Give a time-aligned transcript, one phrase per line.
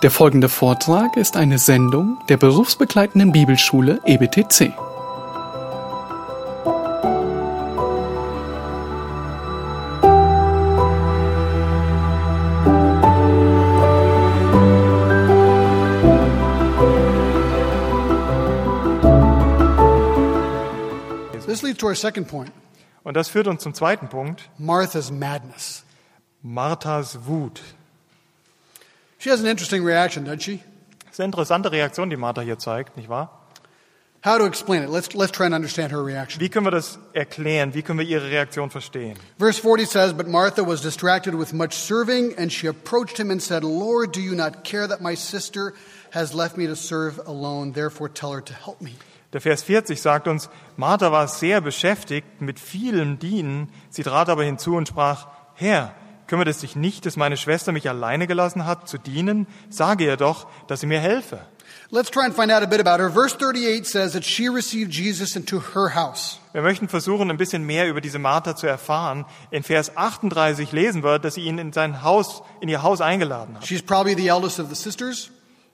[0.00, 4.72] Der folgende Vortrag ist eine Sendung der berufsbegleitenden Bibelschule EBTC.
[21.44, 22.52] This leads to our second point
[23.02, 25.82] Und das führt uns zum zweiten Punkt, Martha's madness.
[26.40, 27.60] Marthas Wut.
[29.18, 30.60] She has an interesting reaction, doesn't she?
[31.06, 33.38] Das ist eine interessante Reaktion, die Martha hier zeigt, nicht wahr?
[34.24, 34.90] How to explain it?
[34.90, 36.40] Let's, let's try and understand her reaction.
[36.40, 37.72] Wie können wir das erklären?
[37.74, 39.16] Wie können wir ihre Reaktion verstehen?
[39.38, 43.40] Verse 40 says, But Martha was distracted with much serving, and she approached him and
[43.40, 45.72] said, Lord, do you not care that my sister
[46.12, 47.72] has left me to serve alone?
[47.72, 48.94] Therefore tell her to help me.
[49.32, 53.70] Der Vers 40 sagt uns, Martha war sehr beschäftigt mit vielem Dienen.
[53.90, 55.94] Sie trat aber hinzu und sprach, Herr,
[56.28, 59.48] kümmert es dich nicht, dass meine Schwester mich alleine gelassen hat, zu dienen?
[59.70, 61.40] Sage ihr doch, dass sie mir helfe.
[61.90, 63.10] Let's try and find out a bit about her.
[63.10, 66.38] Verse 38 says that she received Jesus into her house.
[66.52, 69.24] Wir möchten versuchen, ein bisschen mehr über diese Martha zu erfahren.
[69.50, 73.56] In Vers 38 lesen wir, dass sie ihn in sein Haus, in ihr Haus eingeladen
[73.56, 73.66] hat.
[73.66, 75.30] She's probably the eldest of the sisters.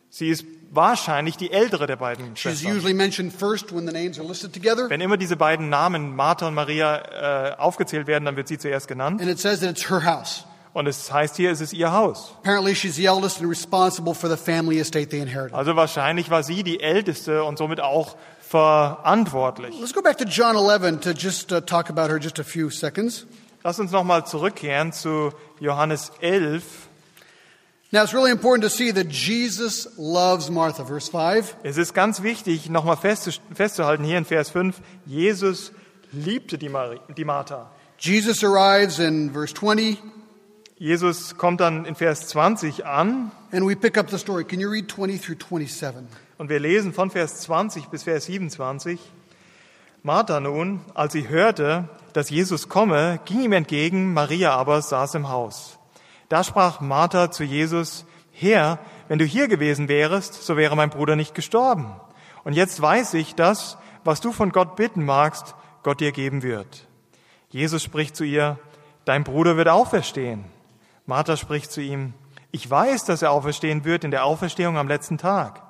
[0.09, 0.45] Sie ist
[0.75, 2.77] wahrscheinlich die ältere der beiden She's Schwestern.
[2.77, 4.89] usually mentioned first when the names are listed together.
[4.91, 8.89] Wenn immer diese beiden Namen, Martha und Maria, äh, aufgezählt werden, dann wird sie zuerst
[8.89, 9.21] genannt.
[9.21, 10.45] And it says that it's her house.
[10.73, 12.35] Und es heißt hier, es ist ihr Haus.
[12.41, 15.55] Apparently, she's the eldest and responsible for the family estate they inherited.
[15.55, 19.79] Also wahrscheinlich war sie die Älteste und somit auch verantwortlich.
[19.79, 22.71] Let's go back to John 11 to just uh, talk about her just a few
[22.71, 23.27] seconds.
[23.63, 26.63] Lass uns nochmal zurückkehren zu Johannes 11.
[27.95, 30.83] Now, it's really important to see that Jesus loves Martha.
[30.83, 31.59] Verse 5.
[31.63, 35.71] Es ist ganz wichtig, nochmal festzu- festzuhalten hier in Vers 5, Jesus
[36.11, 37.71] liebte die, Mari die Martha.
[38.01, 40.03] Jesus arrives in verse 20,
[40.77, 44.43] Jesus kommt dann in Vers 20 an and we pick up the story.
[44.43, 46.09] Can you read 20 through 27?
[46.39, 48.99] Und wir lesen von Vers 20 bis Vers 27.
[50.03, 55.29] Martha nun, als sie hörte, dass Jesus komme, ging ihm entgegen, Maria aber saß im
[55.29, 55.79] Haus.
[56.29, 61.17] Da sprach Martha zu Jesus, Herr, wenn du hier gewesen wärest, so wäre mein Bruder
[61.17, 61.95] nicht gestorben.
[62.43, 66.89] Und jetzt weiß ich, dass, was du von Gott bitten magst, Gott dir geben wird.
[67.51, 68.59] Jesus spricht zu ihr,
[69.05, 70.45] dein Bruder wird auferstehen.
[71.07, 72.15] Martha spricht zu ihm,
[72.51, 75.63] ich weiß, dass er auferstehen wird in der Auferstehung am letzten Tag.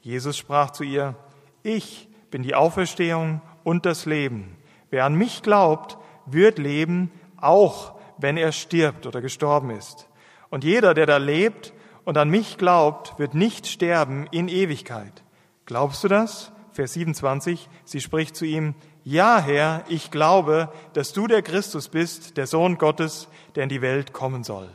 [0.00, 1.14] Jesus sprach zu ihr,
[1.62, 4.56] ich bin die Auferstehung und das Leben.
[4.90, 10.08] Wer an mich glaubt, wird leben, auch wenn er stirbt oder gestorben ist.
[10.50, 11.72] Und jeder, der da lebt
[12.04, 15.22] und an mich glaubt, wird nicht sterben in Ewigkeit.
[15.64, 16.52] Glaubst du das?
[16.72, 22.36] Vers 27, sie spricht zu ihm, ja, Herr, ich glaube, dass du der Christus bist,
[22.36, 24.68] der Sohn Gottes, der in die Welt kommen soll.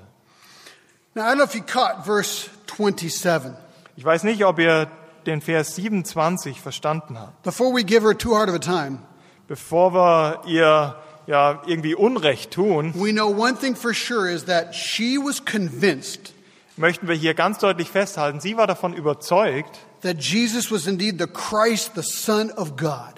[1.13, 3.51] Now, I don't know if you caught verse 27.
[3.97, 4.87] Ich weiß nicht, ob ihr
[5.25, 7.43] den Vers 27 verstanden habt.
[7.43, 8.99] Before we give her too hard of a time,
[9.47, 10.95] Bevor wir ihr
[11.27, 16.33] ja irgendwie Unrecht tun, we know one thing for sure is that she was convinced
[16.77, 21.27] möchten wir hier ganz deutlich festhalten, sie war davon überzeugt, that Jesus was indeed the
[21.27, 23.13] Christ, the Son of God.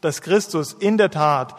[0.00, 1.54] dass Christus in der Tat,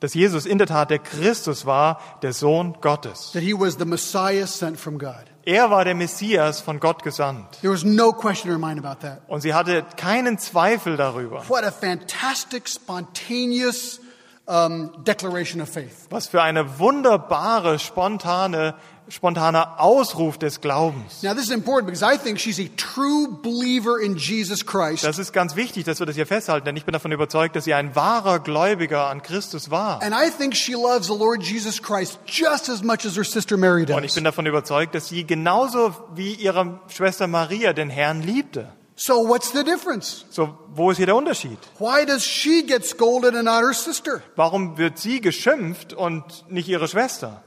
[0.00, 3.32] dass Jesus in der Tat der Christus war, der Sohn Gottes.
[3.32, 5.24] that he was the Messiah sent from God.
[5.44, 7.60] Er war der Messias von Gott gesandt.
[7.60, 9.20] There was no question in her mind about that.
[9.28, 11.48] Und sie hatte keinen Zweifel darüber.
[11.48, 14.00] What a fantastic, spontaneous
[14.46, 16.06] um, declaration of faith.
[16.10, 18.74] Was für eine wunderbare, spontane,
[19.08, 21.22] spontaner Ausruf des Glaubens.
[21.22, 25.04] Now, this is important because I think she's a true believer in Jesus Christ.
[25.04, 27.64] Das ist ganz wichtig, dass wir das hier festhalten, denn ich bin davon überzeugt, dass
[27.64, 30.02] sie ein wahrer Gläubiger an Christus war.
[30.02, 33.56] And I think she loves the Lord Jesus Christ just as much as her sister
[33.56, 34.14] Mary Und ich does.
[34.16, 38.68] bin davon überzeugt, dass sie genauso wie ihre Schwester Maria den Herrn liebte.
[38.98, 40.24] So, what's the difference?
[40.30, 41.58] So, wo ist hier der Unterschied?
[41.78, 44.22] Why does she get scolded and not her sister?
[44.36, 47.42] Warum wird sie geschimpft und nicht ihre Schwester?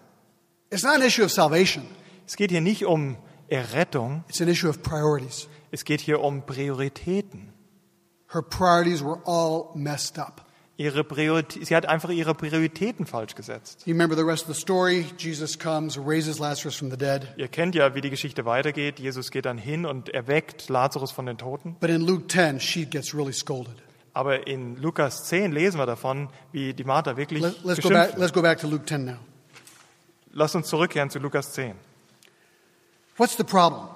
[0.69, 1.87] It's not an issue of salvation,
[2.27, 3.17] Es geht hier nicht um
[3.47, 5.47] Errettung, it's an issue of priorities.
[5.71, 7.51] es geht hier um Prioritäten.
[8.31, 10.45] Her priorities were all messed up.
[10.79, 13.85] Ihre Priorität, sie hat einfach ihre Prioritäten falsch gesetzt.
[13.85, 15.07] You remember the rest of the story?
[15.17, 17.27] Jesus comes, raises Lazarus from the dead.
[17.35, 18.97] Ihr kennt ja, wie die Geschichte weitergeht.
[18.97, 21.75] Jesus geht dann hin und erweckt Lazarus von den Toten.
[21.81, 23.75] But in Luke 10, she gets really scolded.
[24.13, 28.17] Aber in Lukas 10 lesen wir davon, wie die Martha wirklich Let, let's, go back,
[28.17, 29.17] let's go back to Luke 10 now.
[30.31, 31.75] Lasst uns zurückkehren zu Lukas 10.
[33.17, 33.89] What's the problem?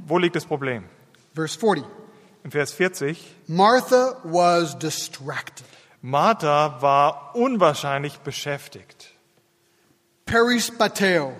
[0.00, 0.84] Wo liegt das Problem?
[1.34, 1.82] Verse 40
[2.44, 3.18] Im Vers 40.
[3.48, 5.65] Martha was distracted.
[6.10, 9.10] Martha war unwahrscheinlich beschäftigt.
[10.24, 11.32] Perispateo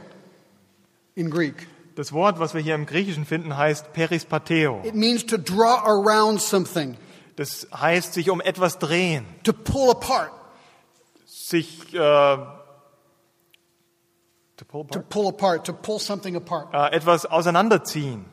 [1.15, 1.69] in Greek.
[1.95, 4.83] Das Wort, was wir hier im Griechischen finden, heißt perispateo.
[4.85, 6.97] It means to draw around something,
[7.37, 10.33] Das heißt sich um etwas drehen, to pull apart,
[11.27, 12.45] sich äh, to
[14.67, 15.09] pull to apart?
[15.11, 16.75] pull apart, to pull something apart.
[16.75, 18.25] äh, etwas auseinanderziehen.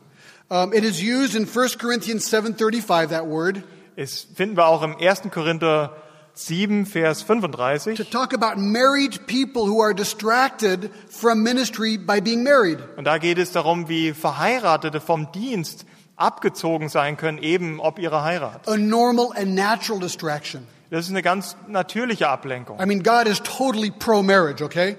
[0.49, 3.61] Um, it is used in 1 Corinthians 7:35 that word
[3.95, 5.29] Es finden wir auch im 1.
[5.31, 5.95] Korinther
[6.35, 8.09] 7, Vers to 35.
[8.09, 12.79] talk about married people who are distracted from ministry by being married.
[12.97, 15.85] Und da geht es darum, wie Verheiratete vom Dienst
[16.15, 18.67] abgezogen sein können, eben ob ihrer Heirat.
[18.67, 20.67] A normal and natural distraction.
[20.89, 22.79] Das ist eine ganz natürliche Ablenkung.
[22.79, 24.97] I mean, God is totally pro marriage, okay?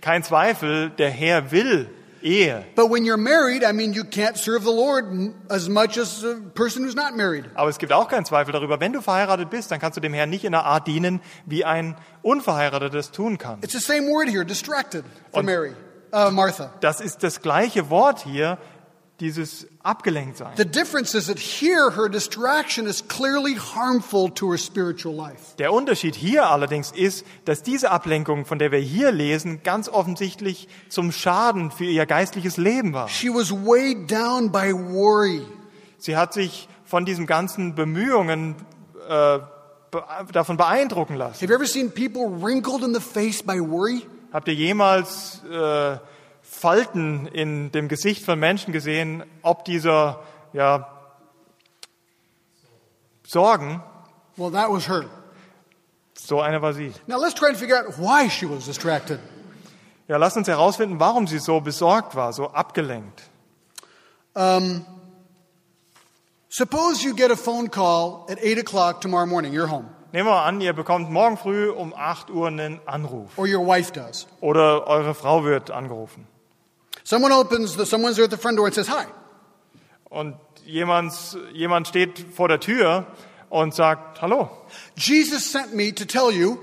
[0.00, 1.88] Kein Zweifel, der Herr will
[2.24, 2.64] Ehe.
[2.74, 5.04] But when you're married, I mean, you can't serve the Lord
[5.50, 7.44] as much as a person who's not married.
[7.54, 10.14] Aber es gibt auch keinen Zweifel darüber, wenn du verheiratet bist, dann kannst du dem
[10.14, 13.58] Herrn nicht in einer Art dienen, wie ein Unverheirateter das tun kann.
[13.62, 15.72] It's the same word here, distracted, for Und- Mary,
[16.14, 16.70] uh, Martha.
[16.80, 18.56] Das ist das gleiche Wort hier,
[19.20, 20.52] dieses abgelenkt sein.
[20.56, 25.56] The difference is that here her distraction is clearly harmful to her spiritual life.
[25.58, 30.68] Der Unterschied hier allerdings ist, dass diese Ablenkung, von der wir hier lesen, ganz offensichtlich
[30.88, 33.08] zum Schaden für ihr geistliches Leben war.
[33.08, 35.42] She was weighed down by worry.
[35.98, 38.56] Sie hat sich von diesen ganzen Bemühungen
[39.08, 39.38] äh,
[40.32, 41.40] davon beeindrucken lassen.
[41.40, 44.02] Have you ever seen people wrinkled in the face by worry?
[44.32, 45.98] Habt ihr jemals äh,
[46.64, 50.22] Falten in dem Gesicht von Menschen gesehen, ob dieser
[50.54, 50.88] ja,
[53.26, 53.82] Sorgen,
[54.38, 55.04] Well, that was her.
[56.14, 56.94] so eine war sie.
[57.06, 59.20] Now let's try and figure out why she was distracted.
[60.08, 63.28] Ja, lasst uns herausfinden, warum sie so besorgt war, so abgelenkt.
[64.34, 64.86] Um,
[66.48, 70.42] suppose you get a phone call at 8 o'clock tomorrow morning, you're home, Nehmen wir
[70.42, 74.26] an, ihr bekommt morgen früh um 8 Uhr einen Anruf or your wife does.
[74.40, 76.26] oder eure Frau wird angerufen
[77.04, 79.04] Someone opens the, someone's at the front door and says, Hi.
[80.10, 81.12] und jemand,
[81.52, 83.06] jemand steht vor der Tür
[83.50, 84.50] und sagt, hallo,
[84.96, 86.56] Jesus sent me to tell you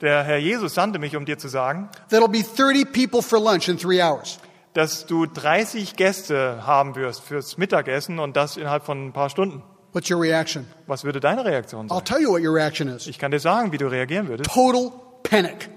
[0.00, 3.68] der Herr Jesus sandte mich, um dir zu sagen, that'll be 30 people for lunch
[3.68, 4.38] in three hours.
[4.74, 9.62] dass du 30 Gäste haben wirst fürs Mittagessen und das innerhalb von ein paar Stunden.
[9.92, 10.66] What's your reaction?
[10.86, 12.04] Was würde deine Reaktion I'll sein?
[12.04, 13.06] tell you what your reaction is.
[13.08, 14.48] Ich kann dir sagen, wie du reagieren würdest.
[14.50, 14.92] Total
[15.22, 15.68] panic.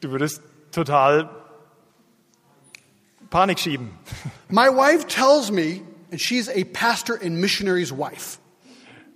[0.00, 0.40] Du würdest
[0.72, 1.28] total
[3.30, 3.90] Panik schieben.
[4.48, 8.38] My wife tells me, and she's a pastor and missionary's wife.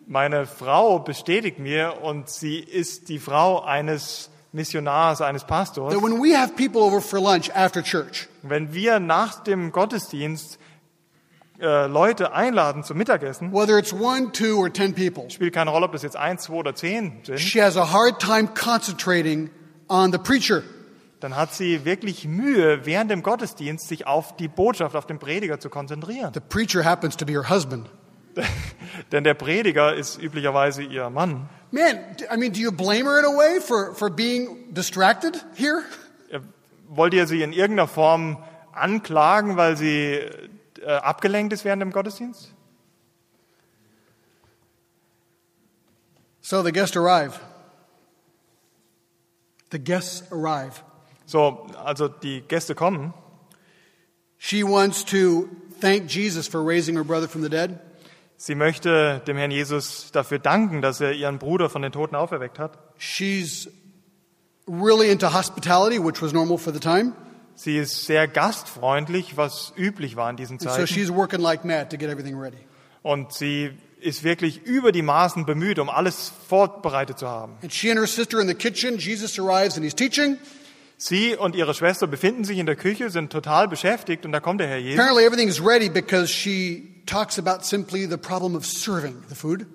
[0.06, 5.92] Meine Frau bestätigt mir und sie ist die Frau eines Missionars, eines Pastors.
[5.92, 10.58] That when we have people over for lunch after church, Wenn wir nach dem Gottesdienst
[11.58, 15.86] äh, Leute einladen zum Mittagessen, whether it's one, two, or ten people, spielt keine Rolle,
[15.86, 19.50] ob das jetzt eins, zwei oder zehn sind, she has a hard time concentrating
[19.88, 20.62] on the preacher.
[21.24, 25.58] Dann hat sie wirklich Mühe, während dem Gottesdienst sich auf die Botschaft, auf den Prediger
[25.58, 26.34] zu konzentrieren.
[26.34, 27.88] The preacher happens to be her husband.
[29.10, 31.48] Denn der Prediger ist üblicherweise ihr Mann.
[31.70, 31.96] Man,
[32.30, 35.82] I mean, do you blame her in a way for, for being distracted here?
[36.88, 38.36] Wollt ihr sie in irgendeiner Form
[38.72, 40.20] anklagen, weil sie
[40.82, 42.52] äh, abgelenkt ist während dem Gottesdienst?
[46.42, 47.40] So the guests arrive.
[49.70, 50.82] The guests arrive.
[51.26, 53.14] So, also die Gäste kommen.
[54.38, 55.48] She wants to
[55.80, 57.78] thank Jesus for raising her brother from the dead.
[58.36, 62.58] Sie möchte dem Herrn Jesus dafür danken, dass er ihren Bruder von den Toten auferweckt
[62.58, 62.78] hat.
[62.98, 63.68] She's
[64.66, 67.12] really into hospitality, which was normal for the time.
[67.54, 70.86] Sie ist sehr gastfreundlich, was üblich war in diesen And so Zeiten.
[70.88, 72.58] she's working like mad to get everything ready.
[73.02, 73.70] Und sie
[74.00, 77.54] ist wirklich über die Maßen bemüht, um alles vorbereitet zu haben.
[77.62, 80.36] And she and her sister in the kitchen, Jesus arrives and he's teaching.
[80.96, 84.60] Sie und ihre Schwester befinden sich in der Küche, sind total beschäftigt und da kommt
[84.60, 84.98] der Herr Jesus.
[84.98, 89.66] Apparently everything is ready because she talks about simply the problem of serving the food.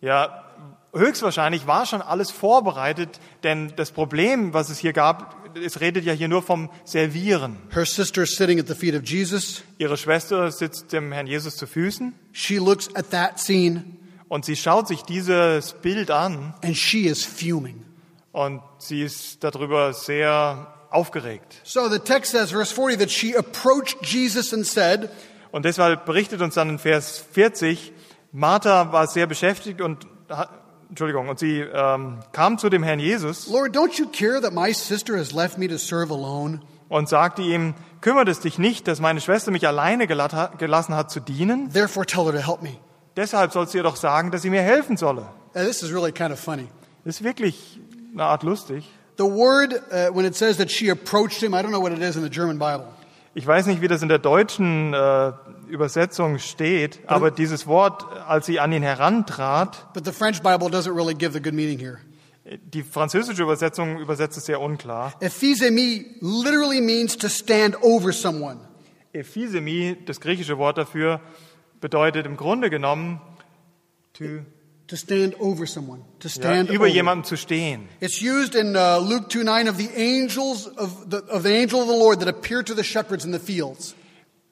[0.00, 0.44] Ja,
[0.94, 6.12] höchstwahrscheinlich war schon alles vorbereitet, denn das Problem, was es hier gab, es redet ja
[6.12, 7.56] hier nur vom Servieren.
[7.70, 9.62] Her sister is sitting at the feet of Jesus.
[9.78, 13.84] Ihre Schwester sitzt dem Herrn Jesus zu Füßen She looks at that scene
[14.28, 17.87] und sie schaut sich dieses Bild an and she is fuming.
[18.32, 21.60] Und sie ist darüber sehr aufgeregt.
[21.64, 25.10] So the text says, verse 40, that she approached Jesus and said,
[25.50, 27.92] Und deshalb berichtet uns dann in Vers 40,
[28.32, 30.06] Martha war sehr beschäftigt und,
[30.90, 34.72] Entschuldigung, und sie ähm, kam zu dem Herrn Jesus Lord, don't you care that my
[34.72, 36.60] sister has left me to serve alone?
[36.88, 41.20] und sagte ihm, kümmert es dich nicht, dass meine Schwester mich alleine gelassen hat zu
[41.20, 41.72] dienen?
[41.72, 42.78] Therefore tell her to help me.
[43.16, 45.28] Deshalb sollst du ihr doch sagen, dass sie mir helfen solle.
[45.52, 46.68] This is really kind of funny.
[47.04, 47.80] Das ist wirklich
[48.12, 48.84] eine Art lustig.
[49.16, 52.00] The word, uh, when it says that she approached him, I don't know what it
[52.00, 52.86] is in the German Bible.
[53.34, 55.32] Ich weiß nicht, wie das in der deutschen äh,
[55.68, 60.94] Übersetzung steht, aber dieses Wort, als sie an ihn herantrat, But the French Bible doesn't
[60.94, 61.98] really give the good meaning here.
[62.72, 65.12] die französische Übersetzung übersetzt es sehr unklar.
[65.20, 68.58] Ephesemi literally means to stand over someone.
[69.12, 71.20] Ephysemi, das griechische Wort dafür,
[71.80, 73.20] bedeutet im Grunde genommen,
[74.14, 74.24] to,
[74.88, 76.02] To stand over someone.
[76.20, 76.94] To ja, stand über over.
[76.94, 77.88] jemandem zu stehen.
[78.00, 81.80] It's used in uh, Luke 2 9 of the angels of the, of the angel
[81.80, 83.94] of the Lord that appeared to the shepherds in the fields.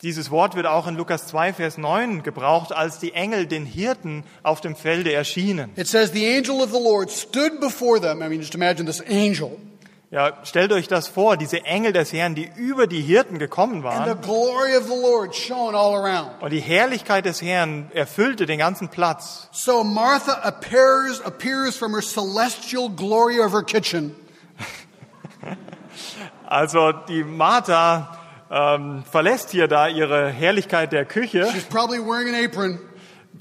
[0.03, 4.25] Dieses Wort wird auch in Lukas 2, Vers 9 gebraucht, als die Engel den Hirten
[4.43, 5.71] auf dem Felde erschienen.
[5.77, 8.21] It says, The angel of the Lord stood before them.
[8.21, 9.59] I mean, just imagine this angel.
[10.11, 14.05] Ja, stellt euch das vor, diese Engel des Herrn, die über die Hirten gekommen And
[14.07, 16.31] the waren glory of the Lord shone all around.
[16.41, 19.49] und die Herrlichkeit des Herrn erfüllte den ganzen Platz.
[19.51, 24.15] So Martha appears, appears from her celestial glory of her kitchen.
[26.49, 28.17] Also die Martha
[28.51, 31.49] ähm, verlässt hier da ihre Herrlichkeit der Küche.
[31.53, 32.79] She's probably wearing an apron.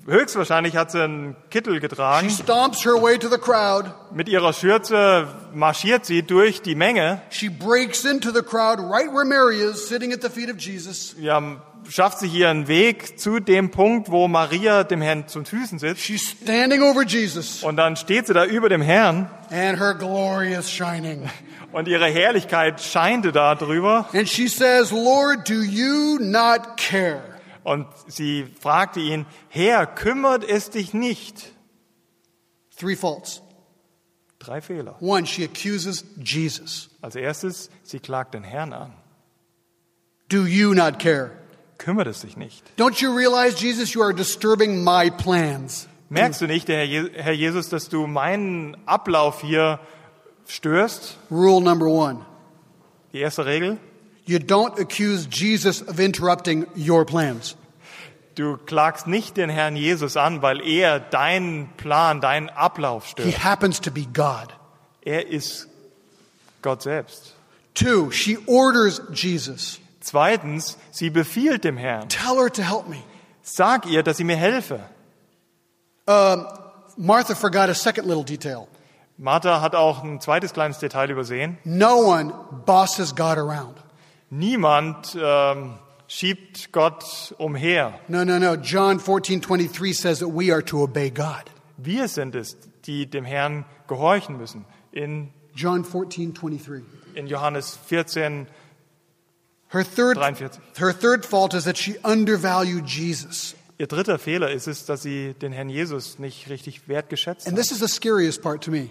[0.07, 2.29] Höchstwahrscheinlich hat sie einen Kittel She getragen.
[2.29, 3.89] stomps her way to the crowd.
[4.13, 7.21] Mit ihrer Schürze marschiert sie durch die Menge.
[7.31, 11.15] She breaks into the crowd right where Mary is, sitting at the feet of Jesus.
[11.19, 11.41] Ja,
[11.89, 16.01] schafft sie hier einen Weg zu dem Punkt, wo Maria dem Herrn zu Füßen sitzt.
[16.01, 20.53] She's standing over Jesus, Und dann steht sie da über dem Herrn and her glory
[20.53, 21.27] is shining.
[21.71, 24.07] und ihre Herrlichkeit scheinte da drüber.
[24.13, 27.23] And she says, Lord, do you not care?
[27.65, 31.51] Und sie fragte ihn, Herr, kümmert es dich nicht?
[32.79, 33.41] Three faults.
[34.39, 34.95] Drei Fehler.
[35.01, 36.89] One, she accuses Jesus.
[37.01, 38.93] Als erstes, sie klagt den Herrn an.
[40.29, 41.31] Do you not care?
[41.79, 42.63] Kümmert es dich nicht?
[42.77, 45.87] Don't you realize, Jesus, you are disturbing my plans?
[46.09, 49.79] Merkst du nicht, der Herr Je- Herr Jesus, dass du meinen Ablauf hier
[50.47, 51.17] störst?
[51.31, 52.23] Rule number one.
[53.11, 53.79] Die erste Regel,
[54.27, 57.55] You don't accuse Jesus of interrupting your plans.
[58.35, 63.43] du klagst nicht den Herrn Jesus an, weil er deinen Plan, deinen Ablauf He stört.
[63.43, 64.47] happens to be God.
[65.03, 65.67] Er ist
[66.61, 67.33] Gott selbst.
[67.75, 69.79] Two, she orders Jesus.
[70.01, 72.09] Zweitens, sie befiehlt dem Herrn.
[72.09, 72.97] Tell her to help me.
[73.43, 74.79] Sag ihr, dass sie mir helfe.
[76.97, 78.67] Martha forgot a second little detail.
[79.17, 81.57] Martha hat auch ein zweites kleines Detail übersehen.
[81.63, 82.33] No one
[82.65, 83.75] bosses God around.
[84.37, 85.75] Niemand ähm,
[86.07, 87.97] schiebt Gott umher.
[88.09, 88.55] No, no, no.
[88.55, 91.43] John 14, 23 says that we are to obey God.
[91.77, 94.65] Wir sind es, die dem Herrn gehorchen müssen.
[94.91, 96.83] In, John 14, 23.
[97.15, 98.47] in Johannes 14,
[99.69, 100.61] Her third, 43.
[100.77, 103.55] her third fault is that she undervalued Jesus.
[103.77, 107.71] Ihr dritter Fehler ist es, dass sie den Herrn Jesus nicht richtig wertgeschätzt And this
[107.71, 108.89] is the scariest part to me.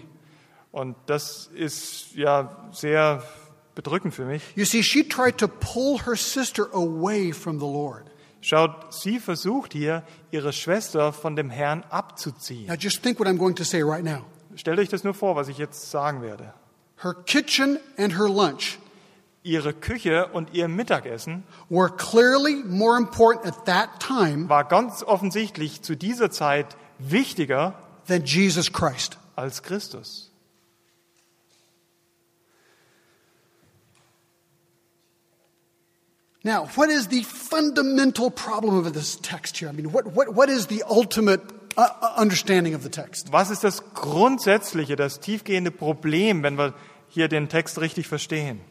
[0.71, 3.23] Und das ist ja sehr
[3.75, 4.41] bedrückend für mich.
[4.55, 8.05] You see, she tried to pull her sister away from the Lord.
[8.41, 12.67] Schaut, sie versucht hier, ihre Schwester von dem Herrn abzuziehen.
[12.67, 14.25] Now, just think what I'm going to say right now.
[14.55, 16.53] Stellt euch das nur vor, was ich jetzt sagen werde.
[17.01, 18.79] Her kitchen and her lunch
[19.43, 25.83] Ihre Küche und ihr Mittagessen were clearly more important at that time war ganz offensichtlich
[25.83, 27.75] zu dieser Zeit wichtiger
[28.07, 29.19] than Jesus Christ.
[29.35, 30.31] als Christus.
[36.45, 39.67] Now, what is the fundamental problem of this text here?
[39.67, 41.41] I mean, what, what, what is the ultimate
[41.75, 43.31] uh, uh, understanding of the text?
[43.31, 46.75] Was ist das grundsätzliche, das tiefgehende Problem, wenn wir
[47.09, 48.61] hier den Text richtig verstehen?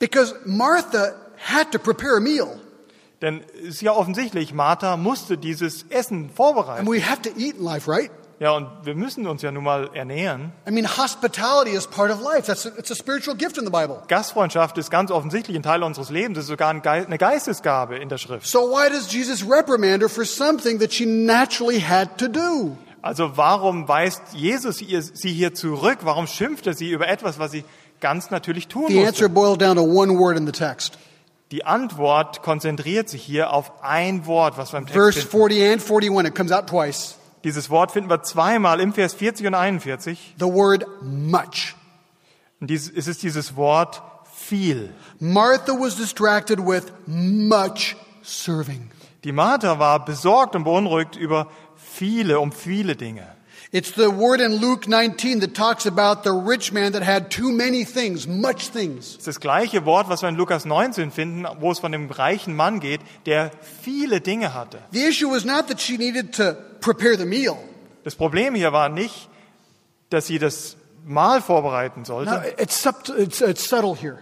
[0.00, 2.58] Because Martha had to prepare a meal,
[3.22, 6.88] Denn es ist ja offensichtlich, Martha musste dieses Essen and vorbereiten.
[6.88, 8.10] we have to eat in life, right?
[8.40, 10.52] Ja, und wir müssen uns ja nun mal ernähren.
[10.66, 12.46] I mean, hospitality is part of life.
[12.46, 14.02] That's a, it's a spiritual gift in the Bible.
[14.08, 16.38] Gastfreundschaft ist ganz offensichtlich ein Teil unseres Lebens.
[16.38, 18.46] Es ist sogar eine Geistesgabe in der Schrift.
[18.46, 22.76] So why does Jesus reprimand her for something that she naturally had to do?
[23.02, 25.98] Also warum weist Jesus ihr, sie hier zurück?
[26.02, 27.64] Warum schimpft er sie über etwas, was sie
[28.00, 29.28] ganz natürlich tun The answer musste?
[29.28, 30.98] boils down to one word in the text.
[31.52, 35.30] Die Antwort konzentriert sich hier auf ein Wort, was wir im Text Verse finden.
[35.30, 37.16] 40 and 41, it comes out twice.
[37.44, 40.34] Dieses Wort finden wir zweimal im Vers 40 und 41.
[40.38, 41.74] The word much.
[42.58, 44.02] Und dies, es ist dieses Wort
[44.34, 44.94] viel.
[45.20, 48.90] Martha was distracted with much serving.
[49.24, 53.26] Die Martha war besorgt und beunruhigt über viele, um viele Dinge.
[53.74, 57.50] It's the word in Luke 19 that talks about the rich man that had too
[57.50, 59.14] many things, much things.
[59.14, 62.08] Es ist das gleiche Wort, was wir in Lukas 19 finden, wo es von dem
[62.08, 63.50] reichen Mann geht, der
[63.82, 64.78] viele Dinge hatte.
[64.92, 67.56] The issue was not that she needed to prepare the meal.
[68.04, 69.28] Das Problem hier war nicht,
[70.08, 72.54] dass sie das Mahl vorbereiten No, sollte.
[72.58, 74.18] it's, sub- it's, it's subtle here.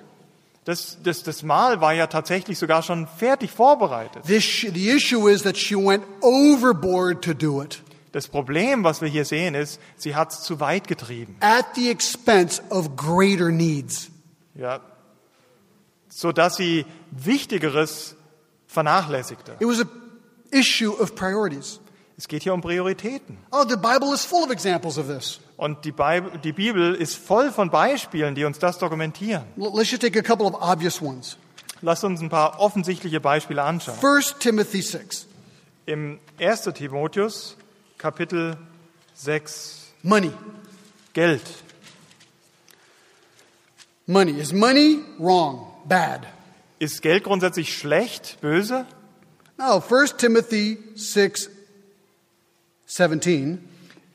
[0.65, 4.23] Das, das, das Mahl war ja tatsächlich sogar schon fertig vorbereitet.
[4.25, 7.83] This, the issue is that she went overboard to do it
[8.13, 11.37] Das Problem, was wir hier sehen, ist, sie hat es zu weit getrieben.
[11.41, 14.11] at the expense of greater needs.
[14.55, 14.81] Ja,
[16.09, 18.15] so dass sie Wichtigeres
[18.67, 19.53] vernachlässigte.
[19.61, 19.87] It was a
[20.51, 21.81] issue of priorities.
[22.19, 23.39] Es geht hier um Prioritäten.
[23.51, 25.41] Oh, the Bible is full of examples of this.
[25.57, 29.45] Und die, Bibel, die Bibel ist voll von Beispielen, die uns das dokumentieren.
[29.57, 31.39] Let's just take a couple of obvious ones.
[31.81, 33.97] Lasst uns ein paar offensichtliche Beispiele anschauen.
[34.03, 35.27] 1 Timothy 6.
[35.87, 36.65] Im 1.
[36.75, 37.57] Timotheus,
[38.03, 38.57] Kapitel
[39.15, 40.33] 6, Money.
[41.13, 41.41] Geld.
[44.09, 44.41] Money.
[44.41, 45.73] Is money wrong?
[45.87, 46.27] Bad?
[46.81, 48.87] Ist Geld grundsätzlich schlecht, böse?
[49.57, 51.49] No, 1 Timothy 6,
[52.87, 53.69] 17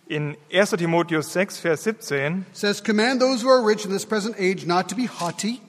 [0.10, 0.72] In 1.
[0.72, 4.90] Timotheus 6, Vers 17 says, Command those who are rich in this present age not
[4.90, 5.62] to be haughty,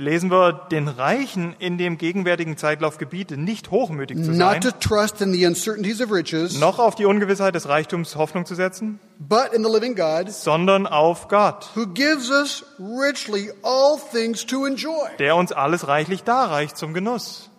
[0.00, 4.70] lesen wir, den Reichen in dem gegenwärtigen Zeitlauf gebiete, nicht hochmütig zu sein, not to
[4.70, 8.98] trust in the uncertainties of riches, noch auf die Ungewissheit des Reichtums Hoffnung zu setzen,
[9.18, 14.64] but in the living God, sondern auf Gott, who gives us richly all things to
[14.64, 15.08] enjoy.
[15.18, 17.49] der uns alles reichlich darreicht zum Genuss.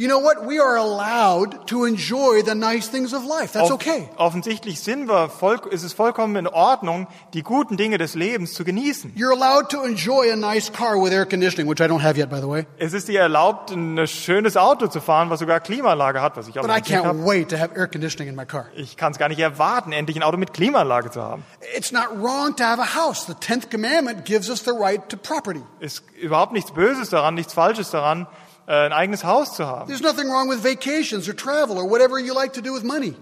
[0.00, 0.46] You know what?
[0.46, 3.52] We are allowed to enjoy the nice things of life.
[3.52, 4.08] That's okay.
[4.16, 8.64] Offensichtlich sind wir voll, ist es vollkommen in Ordnung, die guten Dinge des Lebens zu
[8.64, 9.12] genießen.
[9.14, 12.30] You're allowed to enjoy a nice car with air conditioning, which I don't have yet,
[12.30, 12.64] by the way.
[12.78, 16.58] Es ist dir erlaubt, ein schönes Auto zu fahren, was sogar Klimaanlage hat, was ich
[16.58, 17.26] auch But I can't habe.
[17.26, 18.68] wait to have air conditioning in my car.
[18.76, 21.44] Ich kann es gar nicht erwarten, endlich ein Auto mit Klimaanlage zu haben.
[21.76, 23.26] It's not wrong to have a house.
[23.26, 25.60] The 10th commandment gives us the right to property.
[25.78, 28.26] Ist überhaupt nichts Böses daran, nichts Falsches daran,
[28.72, 29.88] ein eigenes Haus zu haben.
[29.88, 33.14] There's nothing wrong with vacations or travel or whatever you like to do with money.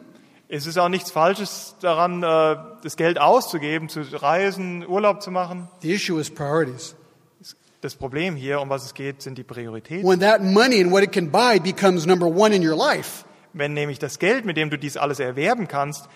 [0.50, 5.68] Es ist auch nichts Falsches daran, äh, das Geld auszugeben, zu reisen, Urlaub zu machen.
[5.82, 6.94] The issue is priorities.
[7.80, 10.08] Das Problem hier, um was es geht, sind die Prioritäten.
[10.08, 13.72] When that money and what it can buy becomes number one in your life, Wenn
[13.74, 16.08] nämlich das Geld, mit dem du dies alles erwerben kannst,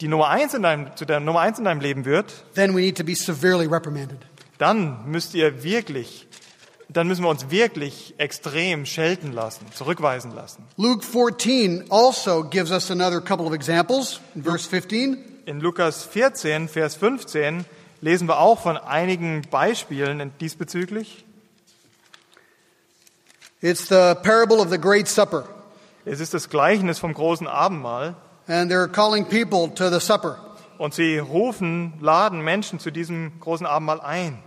[0.00, 2.80] die Nummer eins in deinem, zu der Nummer eins in deinem Leben wird, then we
[2.80, 4.18] need to be severely reprimanded.
[4.58, 6.26] dann müsst ihr wirklich,
[6.88, 10.64] dann müssen wir uns wirklich extrem schelten lassen, zurückweisen lassen.
[10.76, 14.20] Luke 14 also gives us another couple of examples.
[14.34, 17.64] In verse 15, In Lukas 14, Vers 15
[18.00, 21.24] lesen wir auch von einigen Beispielen diesbezüglich.
[23.60, 25.44] it's the parable of the Great Supper.
[26.04, 28.14] Es ist das Gleichnis vom großen Abendmahl.
[28.46, 30.38] And they're calling people to the supper.
[30.78, 34.38] Und sie rufen, laden Menschen zu diesem großen Abendmahl ein.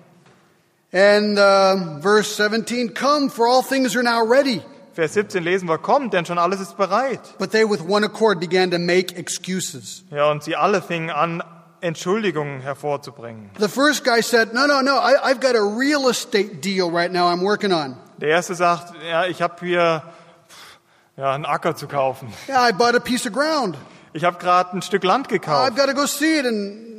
[0.94, 4.62] And uh, verse 17, come, for all things are now ready.
[4.94, 7.22] Vers 17 lesen wir, kommt, denn schon alles ist bereit.
[7.40, 10.04] But they with one accord began to make excuses.
[10.12, 11.42] Ja, und sie alle fingen an,
[11.82, 13.50] Entschuldigungen hervorzubringen.
[13.58, 17.12] The first guy said, no, no, no, I, I've got a real estate deal right
[17.12, 17.96] now I'm working on.
[18.18, 20.04] Der erste sagt, ja, ich habe hier
[21.18, 22.32] ja, einen Acker zu kaufen.
[22.48, 23.78] Yeah, I bought a piece of ground.
[24.14, 25.76] Ich habe gerade ein Stück Land I've gekauft.
[25.78, 26.91] got to go see it and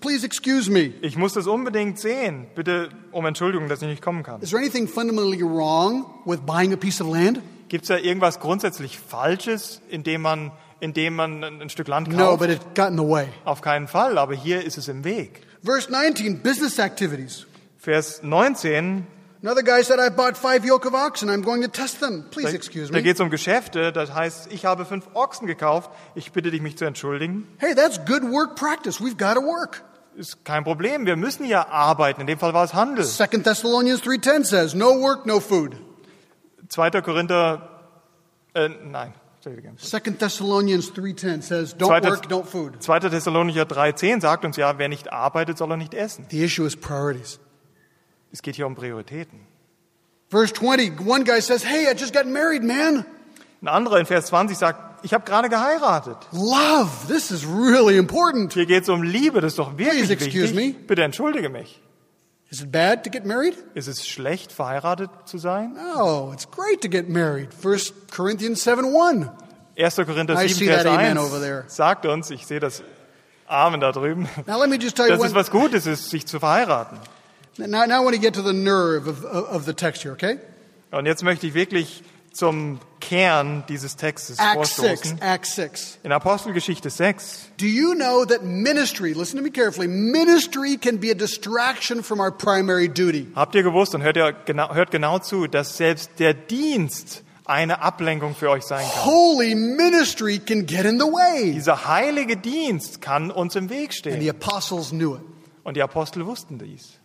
[0.00, 0.92] please excuse me.
[1.02, 2.46] Ich muss das unbedingt sehen.
[2.54, 4.40] Bitte um Entschuldigung, dass ich nicht kommen kann.
[4.42, 7.40] Is there anything fundamentally wrong with buying a piece of land?
[7.68, 12.38] Gibt es da irgendwas grundsätzlich Falsches, indem man, indem man ein Stück Land No, kauft?
[12.40, 13.26] but it got in the way.
[13.44, 15.42] Auf keinen Fall, aber hier ist es im Weg.
[15.62, 17.46] Verse 19, business activities.
[17.78, 19.06] Vers 19,
[19.40, 21.28] Another guy said, I bought five yoke of oxen.
[21.30, 22.24] I'm going to test them.
[22.30, 23.02] Please da, excuse da me.
[23.02, 23.92] geht es um Geschäfte.
[23.92, 25.90] Das heißt, ich habe fünf Ochsen gekauft.
[26.16, 27.46] Ich bitte dich, mich zu entschuldigen.
[27.58, 29.00] Hey, that's good work practice.
[29.00, 29.84] We've got to work.
[30.16, 31.06] Ist kein Problem.
[31.06, 32.20] Wir müssen ja arbeiten.
[32.22, 33.04] In dem Fall war es Handel.
[33.04, 35.76] Second Thessalonians 3.10 says, no work, no food.
[36.68, 36.90] 2.
[37.02, 37.68] Korinther,
[38.54, 39.74] äh, nein, say it again.
[39.78, 42.82] Second Thessalonians 3.10 says, don't Zweiter- work, don't food.
[42.82, 43.08] 2.
[43.08, 46.26] Thessalonicher 3,10 sagt uns ja, wer nicht arbeitet, soll er nicht essen.
[46.30, 47.38] The issue is priorities.
[48.32, 49.40] Es geht hier um Prioritäten.
[50.30, 53.06] Verse 20, one guy says, hey, I just got married, man.
[53.62, 56.16] Ein anderer in Vers 20 sagt, ich habe gerade geheiratet.
[56.32, 58.52] Love, this is really important.
[58.52, 60.74] Hier geht es um Liebe, das ist doch wirklich Please excuse wichtig.
[60.78, 60.86] me.
[60.86, 61.80] Bitte entschuldige mich.
[62.50, 63.54] Is it bad to get married?
[63.74, 65.74] Ist es schlecht, verheiratet zu sein?
[65.74, 67.48] No, it's great to get married.
[67.62, 69.30] 1 Corinthians 7.1.
[69.76, 69.96] 1.
[70.06, 71.64] Korinther I 7, see Vers that amen 1 over there.
[71.68, 72.82] sagt uns, ich sehe das
[73.46, 76.26] Amen da drüben, Now let me just tell you one, es was Gutes ist, sich
[76.26, 76.98] zu verheiraten.
[77.58, 80.38] Now, now I want to get to the nerve of, of, the text here, okay?
[80.90, 85.22] Und jetzt möchte ich wirklich zum Kern dieses Textes Acts 6, vorstoßen.
[85.22, 85.98] Acts 6.
[86.04, 91.10] In Apostelgeschichte 6 Do you know that ministry, listen to me carefully, ministry can be
[91.10, 93.26] a distraction from our primary duty?
[93.34, 97.80] habt ihr gewusst und hört, ihr genau, hört genau zu, dass selbst der Dienst eine
[97.80, 99.04] Ablenkung für euch sein kann.
[99.04, 101.52] Holy ministry can get in the way.
[101.52, 104.20] Dieser heilige Dienst kann uns im Weg And stehen.
[104.20, 105.22] the apostles knew it.
[105.64, 106.98] Und die Apostel wussten dies.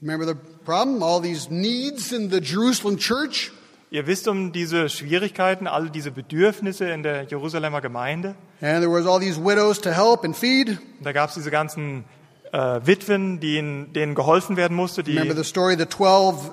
[0.00, 1.02] Remember the problem?
[1.02, 3.50] All these needs in the Jerusalem church.
[3.90, 8.34] Ihr wisst um diese Schwierigkeiten, alle diese Bedürfnisse in der Jerusalemer Gemeinde.
[8.60, 10.78] And there was all these widows to help and feed.
[11.02, 12.04] Da gab es diese ganzen
[12.52, 15.76] äh, Witwen, denen, denen geholfen werden musste, die Remember the story?
[15.76, 16.52] The twelve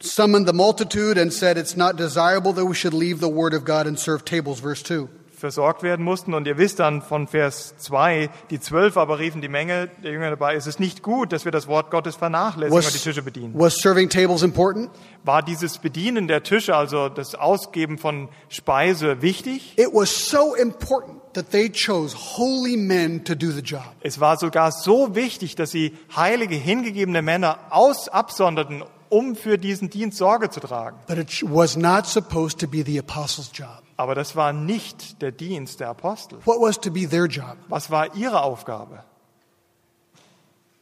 [0.00, 3.64] summoned the multitude and said, It's not desirable that we should leave the word of
[3.64, 5.08] God and serve tables, verse 2.
[5.42, 6.34] versorgt werden mussten.
[6.34, 10.30] Und ihr wisst dann von Vers 2, die Zwölf aber riefen die Menge der Jünger
[10.30, 13.22] dabei, es ist nicht gut, dass wir das Wort Gottes vernachlässigen und die Was, Tische
[13.22, 13.52] bedienen.
[13.58, 14.88] was serving tables important?
[15.24, 19.76] War dieses Bedienen der Tische, also das Ausgeben von Speise, wichtig?
[19.76, 23.82] It was so important that they chose holy men to do the job.
[24.00, 29.90] Es war sogar so wichtig, dass sie heilige, hingegebene Männer aus absonderten, um für diesen
[29.90, 30.98] Dienst Sorge zu tragen.
[31.08, 33.81] But it was not supposed to be the apostles' job.
[33.96, 36.38] Aber das war nicht der Dienst der Apostel.
[36.44, 37.56] What was to be their job?
[37.68, 39.04] Was war ihre Aufgabe?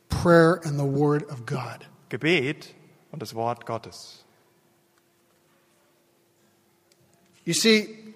[0.08, 1.88] Prayer and the word of God.
[2.08, 2.74] Gebet
[3.10, 4.24] und das Wort Gottes.
[7.44, 8.14] You see,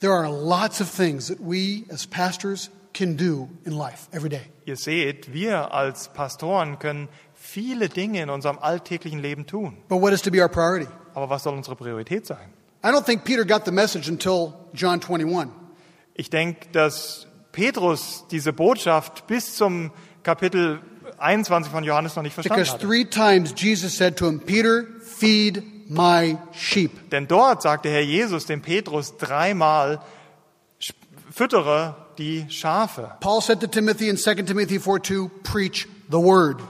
[0.00, 4.50] there are lots of things that we as pastors can do in life every day.
[4.64, 9.78] Ihr seht, wir als Pastoren können viele Dinge in unserem alltäglichen Leben tun.
[9.88, 10.88] But what is to be our priority?
[11.14, 12.52] Aber was soll unsere Priorität sein?
[12.82, 15.50] I don't think Peter got the message until John 21.
[16.14, 19.90] Ich denke, dass Petrus diese Botschaft bis zum
[20.22, 20.80] Kapitel
[21.18, 22.86] 21 von Johannes noch nicht verstanden Because hatte.
[22.86, 27.10] three times Jesus said to him, Peter, feed my sheep.
[27.10, 30.00] Denn dort sagte Herr Jesus dem Petrus dreimal,
[30.80, 30.92] "Sch-
[31.32, 33.12] füttere die Schafe.
[33.20, 36.60] Paul said to Timothy in 2 Timothy 4 2, preach the word.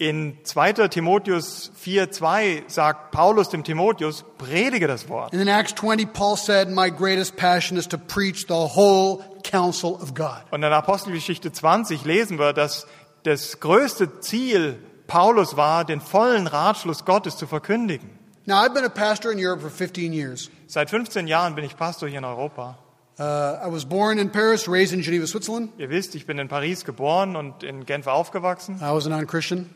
[0.00, 0.88] In 2.
[0.88, 5.34] Timotheus 4,2 sagt Paulus dem Timotheus, predige das Wort.
[5.34, 9.98] And in Acts 20, Paul said, My greatest passion is to preach the whole counsel
[10.00, 10.42] of God.
[10.52, 12.86] Und in Apostelgeschichte 20 lesen wir, dass
[13.24, 18.08] das größte Ziel Paulus war, den vollen Ratschluss Gottes zu verkündigen.
[18.46, 20.50] Now, I've been a pastor in Europe for 15 years.
[20.66, 22.78] Seit 15 Jahren bin ich Pastor hier in Europa.
[23.18, 23.22] Uh,
[23.62, 25.72] I was born in Paris, raised in Geneva, Switzerland.
[25.76, 28.76] Ihr wisst, ich bin in Paris geboren und in Genf aufgewachsen.
[28.80, 29.68] I was a non Christian.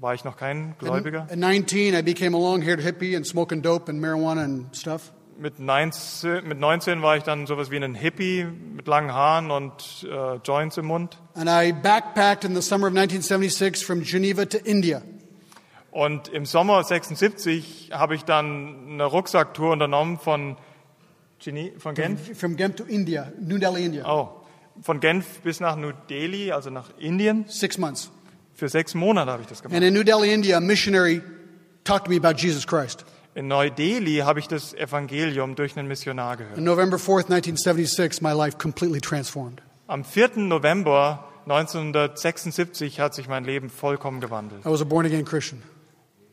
[0.00, 1.22] War ich noch kein Gläubiger.
[1.22, 5.12] At 19, I became a long haired hippie and smoking dope and marijuana and stuff.
[5.40, 10.06] Mit 19, mit 19 war ich dann sowas wie ein Hippie mit langen Haaren und
[10.08, 11.18] äh, Joints im Mund.
[11.34, 15.02] And I backpacked in the summer of 1976 from Geneva to India.
[15.90, 20.56] Und im Sommer 76 habe ich dann eine Rucksacktour unternommen von,
[21.40, 22.38] Gene von Genf.
[22.38, 24.04] From Genf to India, New Delhi, India.
[24.06, 24.28] Oh,
[24.80, 27.46] von Genf bis nach New Delhi, also nach Indien.
[27.48, 28.12] Six months.
[28.58, 29.76] Für sechs Monate habe ich das gemacht.
[29.76, 31.22] And in New Delhi, India, a missionary
[31.84, 33.04] talked to me about Jesus Christ.
[33.36, 36.58] In Neu-Delhi habe ich das Evangelium durch einen Missionar gehört.
[36.58, 39.62] On November 4th, 1976, my life completely transformed.
[39.86, 40.38] Am 4.
[40.38, 44.66] November 1976 hat sich mein Leben vollkommen gewandelt.
[44.66, 45.62] I was a born again Christian.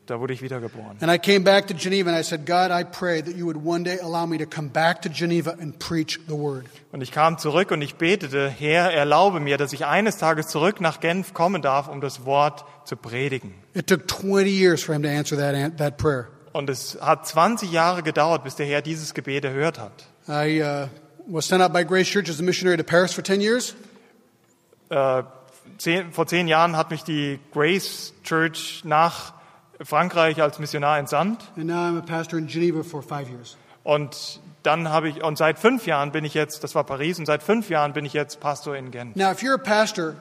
[0.06, 0.96] Da wurde ich wiedergeboren.
[1.00, 3.56] And I came back to Geneva and I said, God, I pray that you would
[3.64, 6.66] one day allow me to come back to Geneva and preach the word.
[6.92, 10.80] Und ich kam zurück und ich betete, Herr, erlaube mir, dass ich eines Tages zurück
[10.80, 13.52] nach Genf kommen darf, um das Wort zu predigen.
[13.74, 16.28] It took 20 years for him to answer that, that prayer.
[16.52, 20.06] Und es hat 20 Jahre gedauert, bis der Herr dieses Gebet erhört hat.
[20.28, 20.88] I uh,
[21.26, 23.74] was sent out by Grace Church as a missionary to Paris for 10 years.
[24.88, 25.24] Äh,
[25.78, 29.35] zehn, vor zehn Jahren hat mich die Grace Church nach
[29.82, 31.42] Frankreich als Missionar entsandt.
[31.56, 33.56] And now I'm a pastor in Geneva for five years.
[33.84, 37.26] Und dann habe ich, und seit fünf Jahren bin ich jetzt, das war Paris, und
[37.26, 39.14] seit fünf Jahren bin ich jetzt Pastor in Genf.
[39.14, 40.16] Now, if you're a pastor,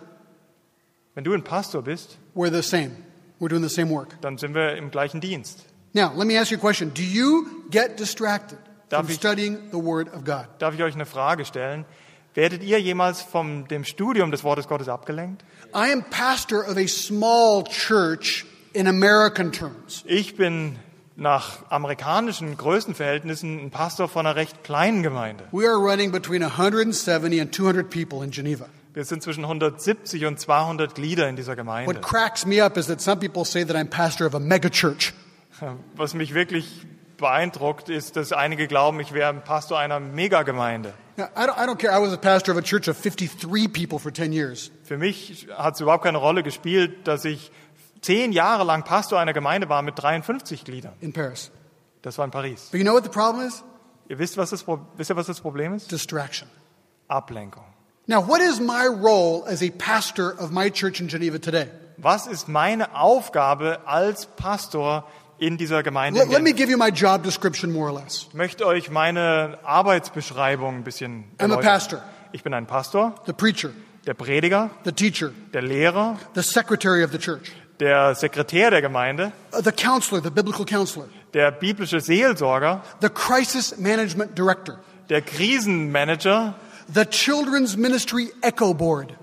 [1.15, 2.91] Wenn du ein Pastor bist, we're the same.
[3.39, 4.19] We're doing the same work.
[4.21, 5.65] dann sind wir im gleichen Dienst.
[5.93, 6.93] Now, let me ask you a question.
[6.93, 10.45] Do you get distracted Darf from ich- studying the Word of God?
[10.59, 11.85] Darf ich euch eine Frage stellen?
[12.33, 15.43] Werdet ihr jemals vom dem Studium des Wortes Gottes abgelenkt?
[15.73, 20.03] I am pastor of a small church in American terms.
[20.05, 20.77] Ich bin
[21.15, 25.45] nach amerikanischen Größenverhältnissen ein Pastor von einer recht kleinen Gemeinde.
[25.51, 28.67] We are running between 170 and 200 people in Geneva.
[28.93, 31.93] Wir sind zwischen 170 und 200 Glieder in dieser Gemeinde.
[31.93, 35.13] What cracks me up is that some people say that I'm pastor of a megachurch.
[35.95, 36.85] Was mich wirklich
[37.17, 40.93] beeindruckt, ist, dass einige glauben, ich wäre ein Pastor einer Megagemeinde.
[41.17, 41.93] Now, I don't, I don't care.
[41.93, 44.69] I was a pastor of a church of 53 people for 10 years.
[44.83, 47.51] Für mich hat es überhaupt keine Rolle gespielt, dass ich
[48.05, 50.93] zehn Jahre lang Pastor einer Gemeinde war mit 53 Gliedern.
[51.01, 51.51] in Paris.
[52.01, 52.69] Das war in Paris.
[52.71, 53.63] But you know what the problem is?
[54.07, 55.91] Ihr wisst, was das, Pro- wisst ihr, was das Problem ist?
[55.91, 56.47] Distraction.
[57.07, 57.63] Ablenkung.
[58.07, 61.67] Now, what is my role as a pastor of my church in Geneva today?
[61.97, 65.07] Was ist meine Aufgabe als Pastor
[65.39, 66.19] in dieser Gemeinde?
[66.19, 68.27] Let, let me give you my job description more or less.
[68.29, 71.63] Ich möchte euch meine Arbeitsbeschreibung ein bisschen I'm a erläutern.
[71.63, 73.69] pastor, Ich bin ein Pastor, the preacher,
[74.05, 77.51] der Prediger, the teacher, der Lehrer, the secretary of the church.
[77.79, 83.77] Der Sekretär der Gemeinde, uh, the counselor, the biblical counselor, der biblische Seelsorger, the crisis
[83.77, 86.53] management director, der Krisenmanager,
[86.93, 89.13] the children's ministry echo board.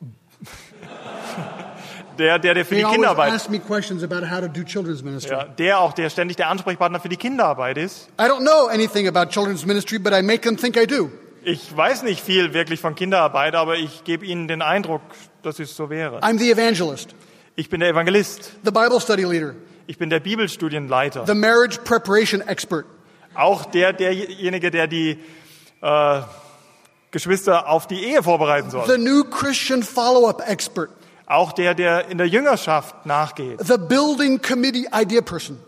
[2.18, 5.02] der, der, der für They die Kinderarbeit, ask me questions about how to do children's
[5.02, 5.32] ministry.
[5.32, 8.08] ja, der auch der ständig der Ansprechpartner für die Kinderarbeit ist.
[8.18, 11.10] I don't know anything about children's ministry, but I make them think I do.
[11.46, 15.02] Ich weiß nicht viel wirklich von Kinderarbeit, aber ich gebe Ihnen den Eindruck,
[15.42, 16.20] dass es so wäre.
[16.20, 17.14] I'm the evangelist,
[17.56, 18.52] Ich bin der Evangelist.
[18.64, 19.54] the Bible study leader,
[19.86, 21.24] Ich bin der Bibelstudienleiter.
[21.26, 22.84] the marriage preparation expert,
[23.34, 25.18] Auch der, derjenige, der die
[25.80, 26.20] äh,
[27.10, 28.86] Geschwister auf die Ehe vorbereiten soll.
[28.86, 30.90] the new Christian follow-up expert,
[31.26, 33.60] Auch der, der in der Jüngerschaft nachgeht.
[33.64, 35.58] the building committee idea person.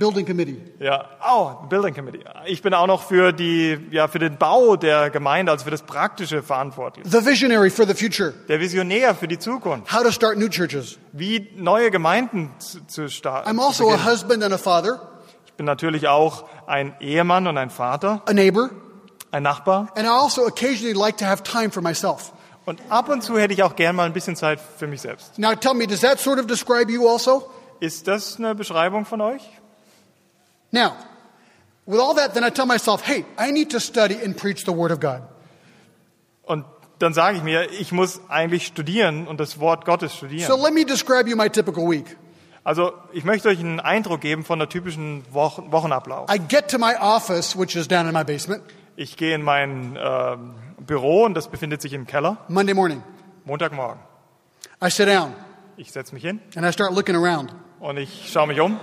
[0.00, 0.56] Building committee.
[0.80, 2.24] Ja, oh, Building Committee.
[2.46, 5.82] Ich bin auch noch für die, ja, für den Bau der Gemeinde, also für das
[5.82, 7.04] Praktische verantwortlich.
[7.08, 8.32] The visionary for the future.
[8.48, 9.92] Der Visionär für die Zukunft.
[9.92, 10.98] How to start new churches.
[11.12, 13.48] Wie neue Gemeinden zu, zu starten.
[13.48, 15.00] I'm also a husband and a father,
[15.46, 18.70] Ich bin natürlich auch ein Ehemann und ein Vater, a neighbor,
[19.30, 19.88] ein Nachbar.
[19.94, 22.32] and I also occasionally like to have time for myself.
[22.64, 25.38] Und ab und zu hätte ich auch gern mal ein bisschen Zeit für mich selbst.
[25.38, 27.50] Now tell me, does that sort of describe you also?
[27.80, 29.42] Ist das eine Beschreibung von euch?
[30.72, 30.92] Now,
[31.86, 34.72] with all that, then I tell myself, hey, I need to study and preach the
[34.72, 35.22] Word of God.
[36.44, 36.64] Und
[36.98, 40.60] dann sage ich mir, ich muss eigentlich studieren und das Wort Gottes So studieren.
[40.62, 42.16] let me describe you my typical week.
[42.62, 46.30] Also ich möchte euch einen Eindruck geben von der typischen Wochen Wochenablauf.
[46.32, 48.62] I get to my office, which is down in my basement,
[48.96, 53.02] Ich gehe in mein ähm, Büro und das befindet sich im Keller, Monday morning.
[53.46, 53.98] Montagmorgen.
[54.84, 55.32] I sit down
[55.78, 58.78] Ich setze mich hin and I start looking around, und ich schaue mich um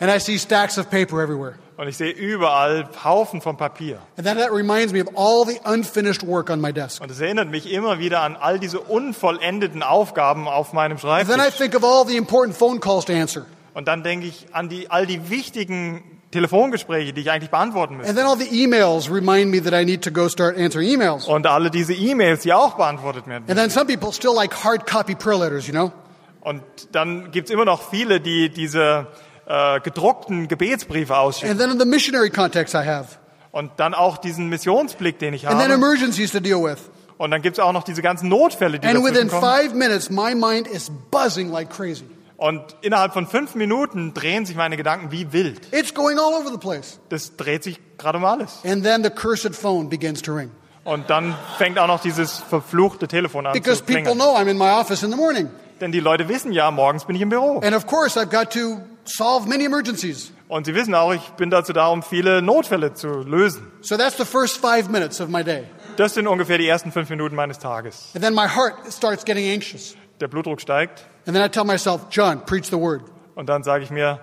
[0.00, 1.54] and I see stacks of paper everywhere.
[1.78, 3.98] und ich sehe überall Haufen von Papier.
[4.16, 7.02] And then that reminds me of all the unfinished work on my desk.
[7.02, 11.10] Und es erinnert mich immer wieder an all diese unvollendeten Aufgaben auf meinem And then
[11.18, 11.56] I Schreibtisch.
[11.58, 13.44] think of all the important phone calls to answer.
[13.74, 18.08] Und dann denke ich an die, all die wichtigen Telefongespräche, die ich eigentlich beantworten müsste.
[18.10, 21.26] And then all the emails remind me that I need to go start answering emails.
[21.26, 23.44] Und alle diese E-Mails, die auch beantwortet werden.
[23.48, 25.92] And then some people still like hard copy prayer letters, you know?
[26.40, 29.08] Und dann gibt's immer noch viele, die diese
[29.46, 31.50] äh, gedruckten Gebetsbriefe ausschicken.
[31.52, 33.16] And then in the missionary contacts I have.
[33.52, 35.74] Und dann auch diesen Missionsblick, den ich And then habe.
[35.74, 36.78] emergencies to deal with.
[37.18, 39.42] Und dann gibt's auch noch diese ganzen Notfälle, die And within dazwischen kommen.
[39.42, 42.04] five minutes, my mind is buzzing like crazy.
[42.36, 45.72] Und innerhalb von fünf Minuten drehen sich meine Gedanken wie wild.
[45.72, 47.00] It's going all over the place.
[47.08, 48.60] Das dreht sich gerade um alles.
[48.62, 50.50] And then the cursed phone begins to ring.
[50.84, 54.18] Und dann fängt auch noch dieses verfluchte Telefon an Because zu people klingeln.
[54.18, 55.48] know I'm in my office in the morning.
[55.80, 57.60] Denn die Leute wissen ja, morgens bin ich im Büro.
[57.60, 60.32] And of course, I've got to solve many emergencies.
[60.48, 63.70] Und sie wissen auch, ich bin dazu da, um viele Notfälle zu lösen.
[63.82, 65.64] So that's the first five minutes of my day.
[65.96, 68.10] Das sind ungefähr die ersten fünf Minuten meines Tages.
[68.14, 69.96] And then my heart starts getting anxious.
[70.20, 73.02] Der Blutdruck steigt And then I tell myself, John, preach the word.
[73.34, 74.20] und dann sage ich mir,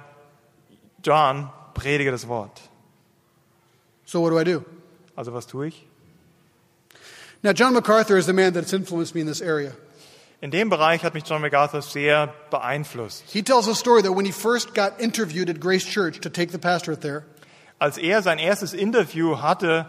[1.04, 2.62] John, predige das Wort.
[4.06, 4.64] So what do I do?
[5.16, 5.86] Also was tue ich?
[7.44, 9.74] Now, John MacArthur is the man that's influenced me in this area.
[10.44, 13.24] In dem Bereich hat mich John MacArthur sehr beeinflusst.
[13.32, 16.52] He tells a story that when he first got interviewed at Grace Church to take
[16.52, 17.24] the pastorate there,
[17.80, 19.86] Als er sein erstes Interview hatte,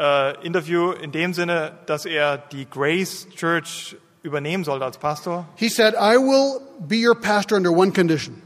[0.00, 5.68] äh, Interview in dem Sinne, dass er die Grace Church übernehmen sollte als Pastor, he
[5.68, 8.42] said, I will be your pastor under one condition.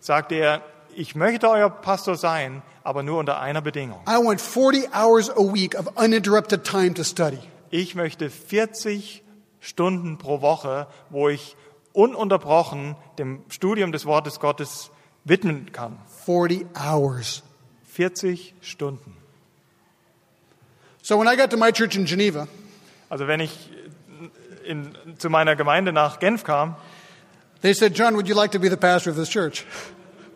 [0.00, 0.60] sagte er,
[0.94, 4.00] ich möchte euer Pastor sein, aber nur unter einer Bedingung.
[4.06, 7.38] I want 40 hours a week of uninterrupted time to study.
[7.70, 9.22] Ich möchte 40
[9.60, 11.56] Stunden pro Woche, wo ich
[11.92, 14.90] ununterbrochen dem Studium des Wortes Gottes
[15.24, 15.98] widmen kann.
[16.24, 17.42] 40 hours.
[17.92, 19.16] 40 Stunden.
[21.02, 22.46] So when I got to my church in Geneva,
[23.08, 23.70] Also wenn ich
[24.64, 26.76] in, zu meiner Gemeinde nach Genf kam,
[27.62, 29.64] they said, John, would you like to be the pastor of this church?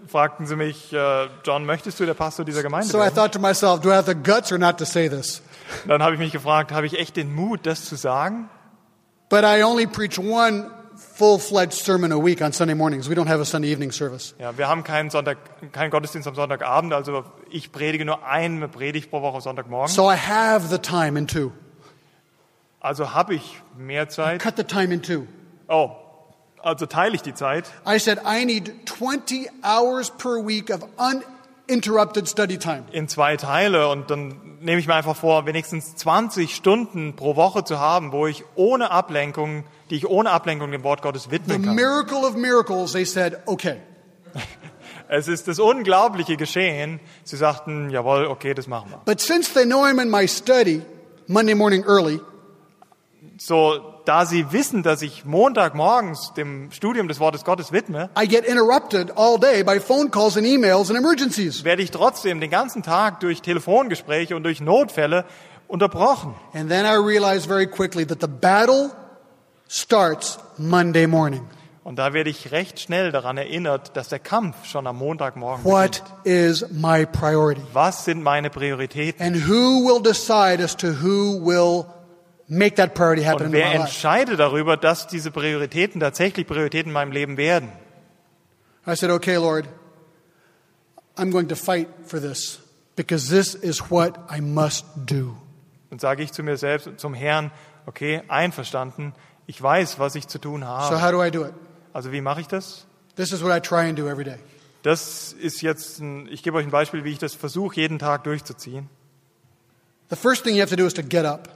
[0.09, 3.39] fragten sie mich, äh, John, möchtest du der Pastor dieser Gemeinde So I thought to
[3.39, 5.43] myself, do I have the guts or not to say this?
[5.87, 8.51] Dann habe ich mich gefragt, habe ich echt den Mut, das zu sagen?
[9.33, 13.09] But I only preach one full-fledged sermon a week on Sunday mornings.
[13.09, 14.35] We don't have a Sunday evening service.
[14.39, 15.39] Ja, wir haben keinen, Sonntag,
[15.73, 19.89] keinen Gottesdienst am Sonntagabend, also ich predige nur eine Predigt pro Woche Sonntagmorgen.
[19.89, 21.51] So I have the time in two.
[22.79, 24.43] Also habe ich mehr Zeit.
[24.43, 25.27] Cut the time in two.
[25.67, 25.93] Oh,
[26.63, 27.71] also teile ich die Zeit.
[27.87, 31.42] I said, I need 20 hours per week of uninterrupted
[32.27, 32.85] study time.
[32.93, 37.65] in zwei Teile und dann nehme ich mir einfach vor, wenigstens 20 Stunden pro Woche
[37.65, 41.65] zu haben, wo ich ohne Ablenkung, die ich ohne Ablenkung dem Wort Gottes The widmen
[41.65, 41.75] kann.
[41.75, 43.79] miracle of miracles, they said, okay.
[45.09, 46.99] Es ist das unglaubliche Geschehen.
[47.23, 49.03] Sie sagten, jawohl, okay, das machen wir.
[49.05, 50.81] But since they know I'm in my study
[51.27, 52.19] Monday morning early,
[53.37, 58.45] so, da sie wissen, dass ich Montagmorgens dem Studium des Wortes Gottes widme, I get
[58.45, 61.65] interrupted all day by phone calls and emails and emergencies.
[61.65, 65.25] werde ich trotzdem den ganzen Tag durch Telefongespräche und durch Notfälle
[65.69, 66.35] unterbrochen.
[66.53, 68.91] And then I realize very quickly that the battle
[69.69, 71.43] starts Monday morning.
[71.85, 76.03] Und da werde ich recht schnell daran erinnert, dass der Kampf schon am Montagmorgen What
[76.23, 76.61] beginnt.
[76.63, 77.61] is my priority?
[77.73, 79.21] Was sind meine Prioritäten?
[79.21, 81.87] And who will decide as to who will
[82.53, 86.93] make that priority happen Und in wer entscheidet darüber, dass diese Prioritäten tatsächlich Prioritäten in
[86.95, 87.71] meinem Leben werden?
[88.87, 89.69] I said, okay, Lord,
[91.17, 92.59] I'm going to fight for this
[92.97, 95.37] because this is what I must do.
[95.91, 97.51] Dann sage ich zu mir selbst und zum Herrn,
[97.87, 99.13] okay, einverstanden,
[99.47, 101.03] ich weiß, was ich zu tun So habe.
[101.03, 101.53] how do I do it?
[101.93, 102.87] Also wie mache ich das?
[103.17, 104.39] This is what I try and do every day.
[104.83, 108.25] Das ist jetzt, ein, ich gebe euch ein Beispiel, wie ich das versuche, jeden Tag
[108.25, 108.89] durchzuziehen.
[110.11, 111.49] The first thing you have to do is to get up.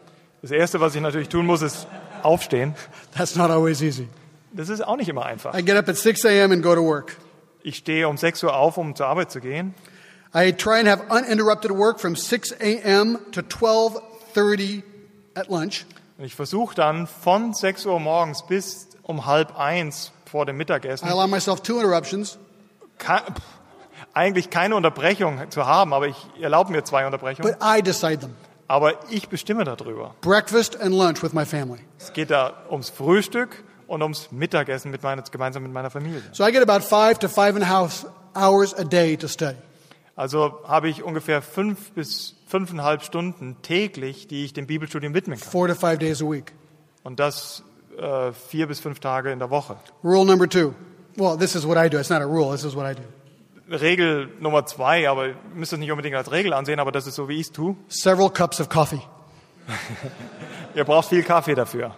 [0.47, 1.89] Das Erste, was ich natürlich tun muss, ist
[2.23, 2.77] aufstehen.
[3.17, 4.09] That's not always easy.
[4.53, 5.59] Das ist auch nicht immer einfach.
[5.59, 6.53] I get up at 6 a.m.
[6.53, 7.17] and go to work.
[7.65, 9.75] Ich stehe um 6 Uhr auf, um zur Arbeit zu gehen.
[10.33, 13.19] I try and have uninterrupted work from 6 a.m.
[13.33, 14.85] to 12:30
[15.35, 15.85] at lunch.
[16.17, 20.59] Und ich versuche dann von 6 Uhr morgens bis um halb eins vor dem I
[20.59, 22.39] Mittagessen allow myself two interruptions.
[23.01, 23.43] pff,
[24.15, 27.53] eigentlich keine Unterbrechung zu haben, aber ich erlaube mir zwei Unterbrechungen.
[27.53, 28.37] But I decide them.
[28.69, 30.15] Aber ich bestimme darüber.
[30.21, 31.81] Breakfast and lunch with my family.
[31.99, 36.23] Es geht da ums Frühstück und ums Mittagessen mit meiner, gemeinsam mit meiner Familie.
[36.33, 39.57] So I get about five to five and a half hours a day to study.
[40.17, 45.49] Also habe ich ungefähr fünf bis fünfeinhalb Stunden täglich, die ich dem Bibelstudium widmen kann.
[45.49, 46.53] Four to five days a week.
[47.05, 47.63] Und das
[47.99, 49.77] äh, vier bis fünf Tage in der Woche.
[50.03, 50.75] Rule number two.
[51.17, 51.99] Well, this is what I do.
[51.99, 52.51] It's not a rule.
[52.51, 53.03] This is what I do.
[53.71, 57.17] Regel Nummer zwei, aber ihr müsst es nicht unbedingt als Regel ansehen, aber das ist
[57.17, 57.77] so, wie ich es tue.
[57.89, 59.01] Several cups of coffee.
[60.75, 61.95] Ihr braucht viel Kaffee dafür.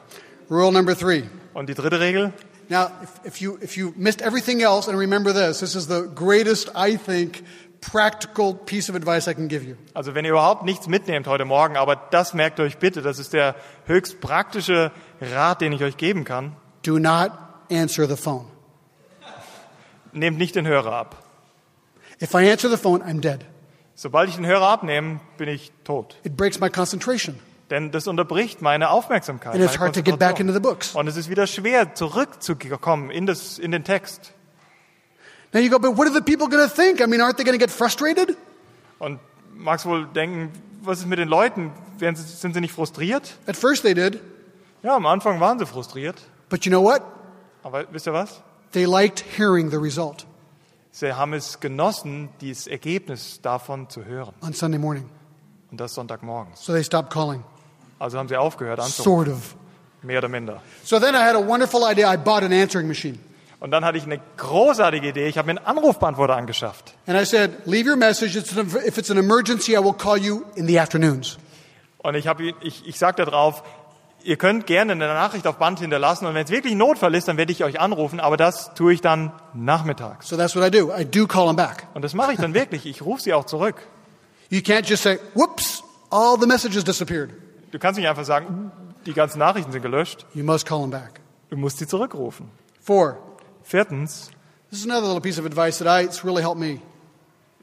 [0.50, 1.24] Rule number three.
[1.52, 2.32] Und die dritte Regel,
[2.70, 6.06] Now, if, if you if you missed everything else, and remember this, this is the
[6.14, 7.42] greatest, I think,
[7.80, 9.76] practical piece of advice I can give you.
[9.94, 13.32] also wenn ihr überhaupt nichts mitnehmt heute Morgen, aber das merkt euch bitte, das ist
[13.32, 13.54] der
[13.86, 16.56] höchst praktische Rat, den ich euch geben kann.
[16.82, 17.30] Do not
[17.70, 18.46] answer the phone.
[20.12, 21.27] Nehmt nicht den Hörer ab.
[22.20, 23.44] If I answer the phone, I'm dead.
[23.94, 26.16] Sobald ich den Hörer abnehme, bin ich tot.
[26.24, 27.38] It breaks my concentration.
[27.70, 29.54] Denn das unterbricht meine Aufmerksamkeit.
[29.54, 30.94] And it's meine hard to get back into the books.
[30.94, 34.32] Und es ist wieder schwer, zurückzukommen in, das, in den Text.
[35.52, 37.00] Now you go, but what are the people going to think?
[37.00, 38.36] I mean, aren't they going to get frustrated?
[38.98, 39.18] Und
[39.54, 40.52] magst wohl denken,
[40.82, 41.72] was ist mit den Leuten?
[41.98, 43.34] Werden sie, sind sie nicht frustriert?
[43.46, 44.20] At first they did,
[44.82, 46.16] Ja, am Anfang waren sie frustriert.
[46.48, 47.02] but you know what?
[47.62, 48.40] Aber wisst ihr was?
[48.72, 50.27] They liked hearing the result
[50.90, 54.34] Sie haben es genossen, dieses Ergebnis davon zu hören.
[54.42, 55.08] on Sunday morning.
[55.70, 56.64] Und das Sonntagmorgens.
[56.64, 57.44] So they stopped calling,
[57.98, 59.26] Also haben sie aufgehört anzurufen.
[59.26, 59.56] sort of.
[60.02, 60.62] Mehr oder minder.
[60.84, 62.12] So then I had a wonderful idea.
[62.12, 63.18] I bought an answering machine.
[63.60, 65.26] Und dann hatte ich eine großartige Idee.
[65.26, 66.94] Ich habe mir einen Anrufbeantworter angeschafft.
[67.06, 68.36] And I said, leave your message.
[68.36, 71.38] It's an, if it's an emergency, I will call you in the afternoons.
[71.98, 73.64] Und ich, habe, ihn- ich, ich sagte drauf,
[74.22, 77.36] ihr könnt gerne eine Nachricht auf Band hinterlassen und wenn es wirklich Notfall ist, dann
[77.36, 80.28] werde ich euch anrufen, aber das tue ich dann nachmittags.
[80.28, 80.92] So that's what I do.
[80.94, 81.86] I do call them back.
[81.94, 82.86] Und das mache ich dann wirklich.
[82.86, 83.76] Ich rufe sie auch zurück.
[84.50, 87.30] You can't just say, whoops, all the messages disappeared.
[87.70, 88.72] Du kannst nicht einfach sagen,
[89.06, 90.26] die ganzen Nachrichten sind gelöscht.
[90.34, 91.20] You must call them back.
[91.50, 92.50] Du musst sie zurückrufen.
[92.80, 93.18] Four,
[93.62, 94.30] Viertens,
[94.70, 96.80] this is another little piece of advice that I, it's really helped me.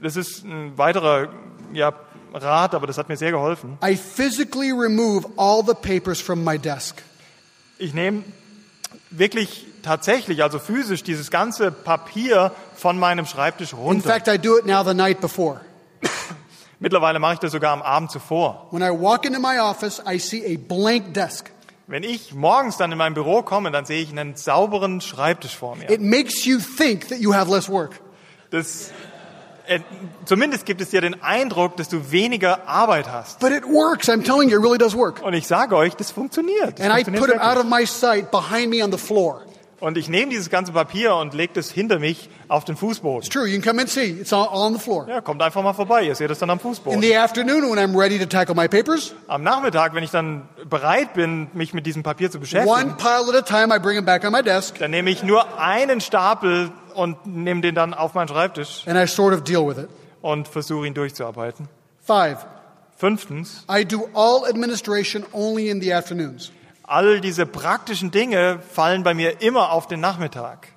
[0.02, 1.30] das ist ein weiterer
[1.74, 1.94] ja,
[2.36, 3.78] Rat, aber das hat mir sehr geholfen.
[3.84, 7.02] I physically remove all the papers from my desk.
[7.78, 8.24] Ich nehme
[9.10, 14.10] wirklich tatsächlich, also physisch, dieses ganze Papier von meinem Schreibtisch In runter.
[14.10, 15.62] fact, I do it now the night before.
[16.80, 18.68] Mittlerweile mache ich das sogar am Abend zuvor.
[18.72, 21.52] When I walk into my office, I see a blank desk.
[21.88, 25.76] Wenn ich morgens dann in mein Büro komme, dann sehe ich einen sauberen Schreibtisch vor
[25.76, 25.90] mir.
[25.90, 28.02] It makes you think that you have less work.
[28.50, 28.92] Das,
[29.68, 29.80] äh,
[30.26, 33.40] zumindest gibt es dir den Eindruck, dass du weniger Arbeit hast.
[33.40, 34.10] But it works.
[34.10, 35.22] I'm telling you, it really does work.
[35.22, 36.80] Und ich sage euch, das funktioniert.
[36.80, 39.42] Das And I put it out of my sight behind me on the floor.
[39.82, 43.20] Und ich nehme dieses ganze Papier und lege das hinter mich auf den Fußboden.
[43.20, 43.46] It's true.
[43.46, 44.12] You can come and see.
[44.20, 45.06] It's all, on the floor.
[45.08, 46.04] Ja, kommt einfach mal vorbei.
[46.04, 47.02] Ihr seht es dann am In Fußboden.
[47.02, 51.14] the afternoon, when I'm ready to tackle my papers, Am Nachmittag, wenn ich dann bereit
[51.14, 54.06] bin, mich mit diesem Papier zu one beschäftigen, pile at a time, I bring them
[54.06, 58.14] back on my desk dann nehme ich nur einen Stapel und nehme den dann auf
[58.14, 59.90] meinen Schreibtisch and I sort of deal with it.
[60.22, 61.68] und versuche ihn durchzuarbeiten.
[62.02, 62.46] Five,
[62.98, 66.52] Fünftens, I do all administration only in the afternoons.
[66.84, 70.70] all diese praktischen Dinge fallen bei mir immer auf den Nachmittag.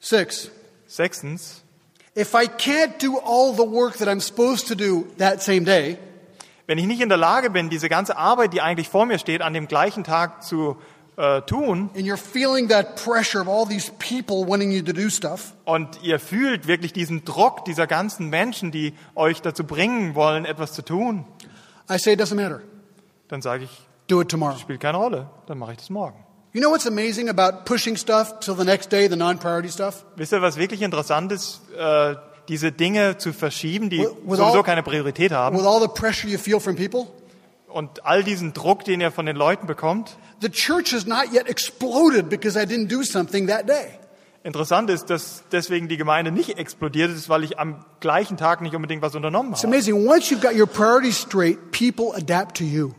[0.00, 0.50] Six,
[0.86, 1.62] Sechstens,
[2.14, 5.98] if I can't do all the work that I'm supposed to do that same day,
[6.68, 9.40] Wenn ich nicht in der Lage bin, diese ganze Arbeit, die eigentlich vor mir steht,
[9.40, 10.76] an dem gleichen Tag zu
[11.16, 15.08] äh, tun and you're feeling that pressure of all these people wanting you to do
[15.08, 20.44] stuff, und ihr fühlt wirklich diesen Druck dieser ganzen Menschen, die euch dazu bringen wollen,
[20.44, 21.24] etwas zu tun,
[21.90, 22.60] I say it doesn't matter.
[23.28, 23.70] dann sage ich,
[24.08, 24.56] Do it tomorrow.
[24.58, 26.16] spielt keine Rolle, dann mache ich das morgen.
[26.52, 30.04] You know what's amazing about pushing stuff till the next day, the non-priority stuff?
[30.16, 32.14] Wisst ihr, was wirklich interessant ist, äh,
[32.48, 35.88] diese Dinge zu verschieben, die With- with sowieso all- keine Priorität haben With all the
[35.88, 37.08] pressure you feel from people?
[37.76, 40.16] Und all diesen Druck, den ihr von den Leuten bekommt.
[40.40, 43.88] The church has not yet exploded because I didn't do something that day.
[44.42, 48.74] Interessant ist, dass deswegen die Gemeinde nicht explodiert ist, weil ich am gleichen Tag nicht
[48.76, 49.74] unbedingt was unternommen It's habe.
[49.74, 50.06] amazing.
[50.08, 52.92] Once you've got your priorities straight, people adapt to you.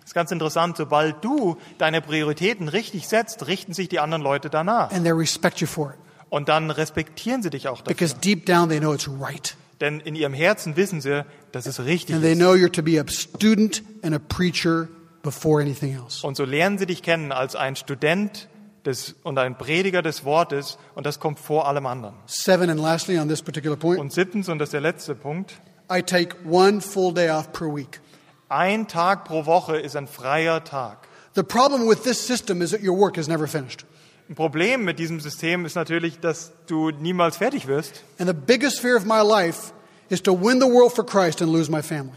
[0.00, 0.76] Das ist ganz interessant.
[0.76, 4.90] Sobald du deine Prioritäten richtig setzt, richten sich die anderen Leute danach.
[4.92, 5.96] and they respect you for it
[6.30, 7.94] Und dann respektieren sie dich auch dafür.
[7.94, 9.56] because deep down they know it's right.
[9.84, 12.38] Denn in ihrem Herzen wissen sie, dass es richtig And they ist.
[12.38, 14.88] know you're to be a student and a preacher
[15.22, 16.26] before anything else.
[16.26, 18.48] Und so lernen sie dich kennen als ein Student
[18.86, 20.78] des, und ein Prediger des Wortes.
[20.94, 22.14] Und das kommt vor allem anderen.
[22.26, 25.52] Seven, and lastly, on this particular point, Und siebtens, und das ist der letzte Punkt,
[25.92, 28.00] I take one full day off per week.
[28.48, 31.08] ein Tag pro Woche ist ein freier Tag.
[31.34, 33.84] The problem with this system is that your work is never finished.
[34.28, 38.02] Ein Problem mit diesem System ist natürlich, dass du niemals fertig wirst.
[38.18, 39.72] And the biggest fear of my life
[40.08, 42.16] is to win the world for Christ and lose my family.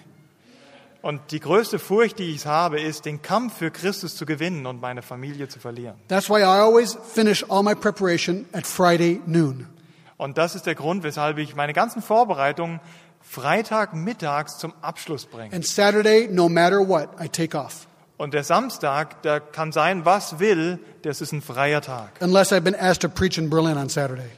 [1.01, 4.81] Und die größte Furcht, die ich habe, ist, den Kampf für Christus zu gewinnen und
[4.81, 5.95] meine Familie zu verlieren.
[6.07, 9.67] That's why I always finish all my preparation at Friday noon.
[10.15, 12.79] Und das ist der Grund, weshalb ich meine ganzen Vorbereitungen
[13.21, 15.53] Freitag mittags zum Abschluss bringe.
[15.53, 17.85] And Saturday, no matter what, I take off.
[18.17, 22.09] Und der Samstag, da kann sein, was will, das ist ein freier Tag.
[22.19, 24.29] Unless I've been asked to preach in Berlin on Saturday.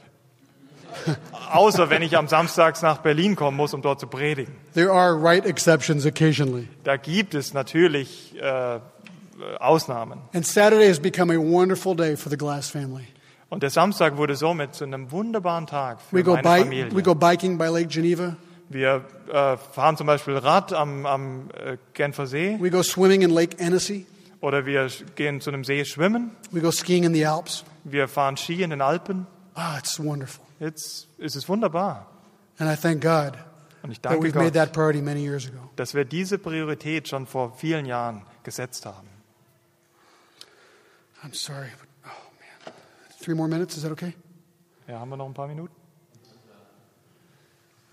[1.52, 4.54] Außer wenn ich am Samstags nach Berlin kommen muss, um dort zu predigen.
[4.74, 6.68] There are right exceptions occasionally.
[6.84, 8.78] Da gibt es natürlich äh,
[9.58, 10.20] Ausnahmen.
[10.34, 13.06] And Saturday has become a wonderful day for the Glass family.
[13.48, 16.94] Und der Samstag wurde somit zu einem wunderbaren Tag für We meine bi- Familie.
[16.96, 18.36] we go biking by Lake Geneva.
[18.70, 23.30] Wir äh, fahren zum Beispiel Rad am, am äh, Genfer See We go swimming in
[23.30, 24.06] Lake Annecy.
[24.40, 26.30] oder wir gehen zu einem See schwimmen.
[26.52, 27.64] We go skiing in the Alps.
[27.82, 29.26] Wir fahren Ski in den Alpen.
[29.54, 30.44] Ah, it's wonderful.
[30.60, 32.06] Ist es wunderbar.
[32.58, 33.32] And I thank God
[33.82, 35.58] Und ich that danke made Gott, that priority many years ago.
[35.76, 39.08] dass wir diese Priorität schon vor vielen Jahren gesetzt haben.
[41.24, 42.08] I'm sorry, but oh
[42.38, 42.74] man.
[43.20, 44.14] Three more minutes, is that okay?
[44.86, 45.74] Ja, haben wir noch ein paar Minuten?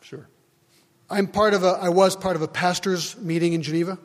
[0.02, 0.26] Sure.
[1.10, 3.98] I'm part of a, I was part of a pastor's meeting in Geneva.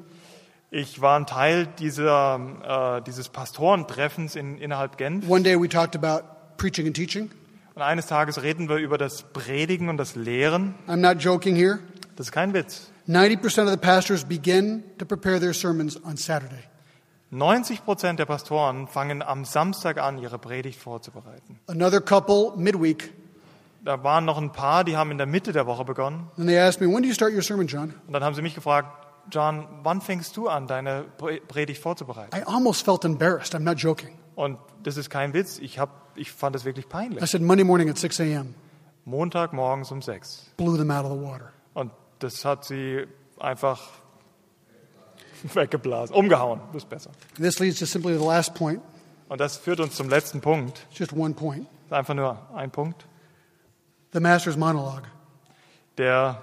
[0.70, 5.28] Ich war ein Teil dieser, äh, dieses Pastorentreffens in, innerhalb Genf.
[5.28, 6.24] One day we talked about
[6.56, 7.30] preaching and teaching.
[7.74, 10.74] Und eines Tages reden wir über das Predigen und das Lehren.
[10.86, 11.80] I'm not joking here.
[12.16, 12.90] Das ist kein Witz.
[13.08, 16.62] 90% of the pastors begin to prepare their sermons on Saturday.
[17.30, 21.58] 90 Prozent der Pastoren fangen am Samstag an, ihre Predigt vorzubereiten.
[21.66, 23.10] Another couple midweek,
[23.84, 26.30] Da waren noch ein paar, die haben in der Mitte der Woche begonnen.
[26.36, 27.94] and they asked me, When do you start your sermon, John?
[28.06, 28.88] Und dann haben sie mich gefragt,
[29.30, 32.36] John, wann fängst du an, deine Pre- Predigt vorzubereiten?
[32.36, 33.54] I almost felt embarrassed.
[33.54, 34.10] I'm not joking.
[34.34, 35.58] Und das ist kein Witz.
[35.58, 37.30] Ich, hab, ich fand das wirklich I peinlich.
[37.30, 38.54] said, Monday morning at 6 a.m.
[39.04, 40.46] Montag morgens um sechs.
[40.56, 41.50] Blew them out of the water.
[41.74, 43.04] Und das hat sie
[43.40, 43.80] einfach
[45.54, 46.60] weggeblasen, umgehauen.
[46.72, 47.10] Das ist besser.
[47.36, 48.80] This leads to simply the last point.
[49.28, 50.86] Und das führt uns zum letzten Punkt.
[50.92, 51.66] Just one point.
[51.90, 53.06] Einfach nur ein Punkt.
[54.12, 55.04] The master's monologue.
[55.98, 56.42] Der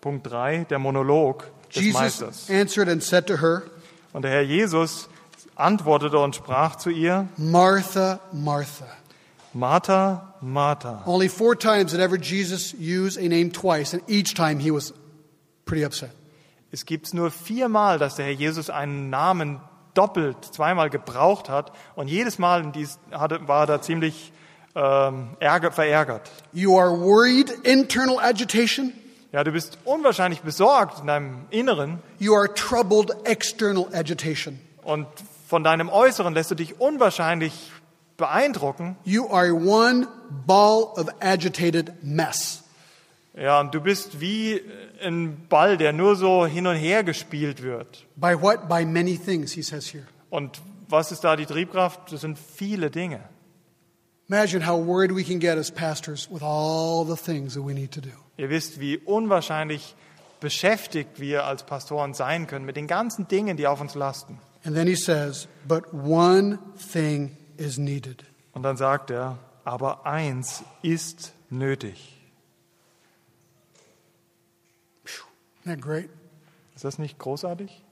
[0.00, 1.44] Punkt drei, der Monolog
[1.74, 2.50] des Jesus Meisters.
[2.50, 3.62] answered and said to her,
[4.12, 5.08] Und der Herr Jesus
[5.54, 8.86] antwortete und sprach zu ihr, Martha, Martha.
[9.52, 11.02] Martha, Martha.
[11.06, 14.94] Only four times did ever Jesus use a name twice, and each time he was
[15.66, 16.10] pretty upset.
[16.72, 19.60] Es gibt nur viermal, dass der Herr Jesus einen Namen
[19.94, 21.72] doppelt, zweimal gebraucht hat.
[21.96, 24.32] Und jedes Mal dies, war er da ziemlich
[24.74, 26.30] ähm, ärger, verärgert.
[26.52, 28.92] You are worried, internal agitation.
[29.32, 34.58] Ja, du bist unwahrscheinlich besorgt in deinem Inneren You are troubled, external agitation.
[34.82, 35.06] und
[35.48, 37.52] von deinem Äußeren lässt du dich unwahrscheinlich
[38.16, 38.96] beeindrucken.
[39.04, 40.06] You are one
[40.46, 42.62] ball of agitated mess.
[43.34, 44.60] Ja, und du bist wie
[45.02, 48.04] ein Ball, der nur so hin und her gespielt wird.
[48.16, 48.68] By what?
[48.68, 50.04] By many things, he says here.
[50.28, 52.12] Und was ist da die Triebkraft?
[52.12, 53.20] Das sind viele Dinge.
[54.30, 57.90] Imagine how worried we can get as pastors with all the things that we need
[57.92, 58.12] to do.
[58.36, 59.96] Ihr wisst, wie unwahrscheinlich
[60.38, 64.38] beschäftigt wir als Pastoren sein können mit den ganzen Dingen, die auf uns lasten.
[64.64, 66.60] And then he says, But one
[66.92, 68.22] thing is needed.
[68.52, 72.16] Und dann sagt er, aber eins ist nötig.
[75.64, 76.08] Isn't that great?
[76.76, 77.82] Ist das nicht großartig?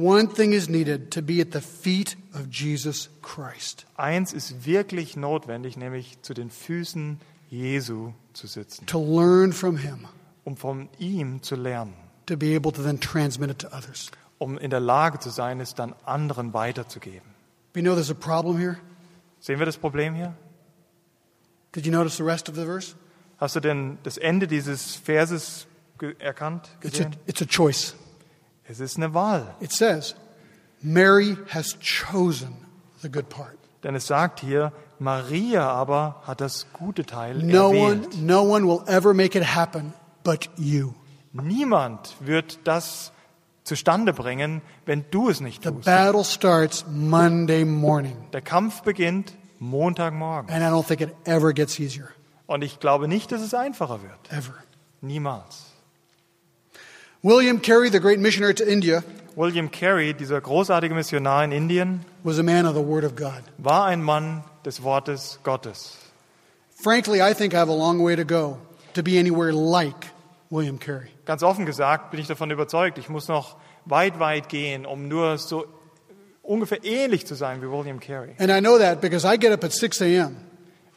[0.00, 3.84] One thing is needed to be at the feet of Jesus Christ.
[3.96, 7.18] Eins ist wirklich notwendig, nämlich zu den Füßen
[7.50, 10.06] Jesu zu sitzen, to learn from him,
[10.44, 11.94] um von ihm zu lernen,
[12.26, 14.12] to be able to then transmit it to others.
[14.38, 17.26] um in der Lage zu sein, es dann anderen weiterzugeben.
[17.74, 18.76] You know there's a problem here?
[19.40, 20.32] Sehen wir das Problem hier?
[21.72, 22.94] Did you notice the rest of the verse?
[23.38, 25.66] Hast du denn das Ende dieses Verses
[26.20, 27.16] erkannt, It's a, gesehen?
[27.26, 27.94] it's a choice.
[28.68, 29.54] Es ist eine Wahl.
[29.60, 30.14] It says,
[30.82, 32.54] Mary has chosen
[33.02, 33.56] the good part.
[33.82, 38.18] Denn es sagt hier, Maria aber hat das gute Teil No one, erwählt.
[38.22, 39.92] no one will ever make it happen
[40.24, 40.92] but you.
[41.32, 43.12] Niemand wird das
[43.64, 45.84] zustande bringen, wenn du es nicht The tust.
[45.84, 50.50] battle starts Monday morning, Der Kampf beginnt Montagmorgen.
[50.50, 52.08] and I don't think it ever gets easier.
[52.46, 54.32] Und ich glaube nicht, dass es einfacher wird.
[54.32, 54.54] Ever.
[55.00, 55.67] Niemals.
[57.22, 59.02] William Carey, the great missionary to India,
[59.34, 63.42] William Carey, dieser großartige Missionar in Indien, was a man of the Word of God.
[63.58, 65.96] war ein Mann des Wortes Gottes.
[66.70, 68.58] Frankly, I think I have a long way to go
[68.94, 70.06] to be anywhere like
[70.50, 71.08] William Carey.
[71.24, 75.38] Ganz offen gesagt bin ich davon überzeugt, ich muss noch weit, weit gehen, um nur
[75.38, 75.66] so
[76.42, 78.36] ungefähr ähnlich zu sein wie William Carey.
[78.38, 80.36] And I know that because I get up at 6 a.m.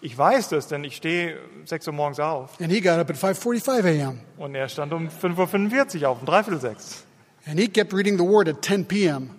[0.01, 3.15] Ich weiß das, denn ich stehe 6 Uhr morgens auf and he got up at
[3.17, 4.19] 5:45 a.m.
[4.37, 7.03] und er stand um 5.45 Uhr auf, um dreiviertel sechs.
[7.45, 9.29] and he kept reading the Word at 10 p.m.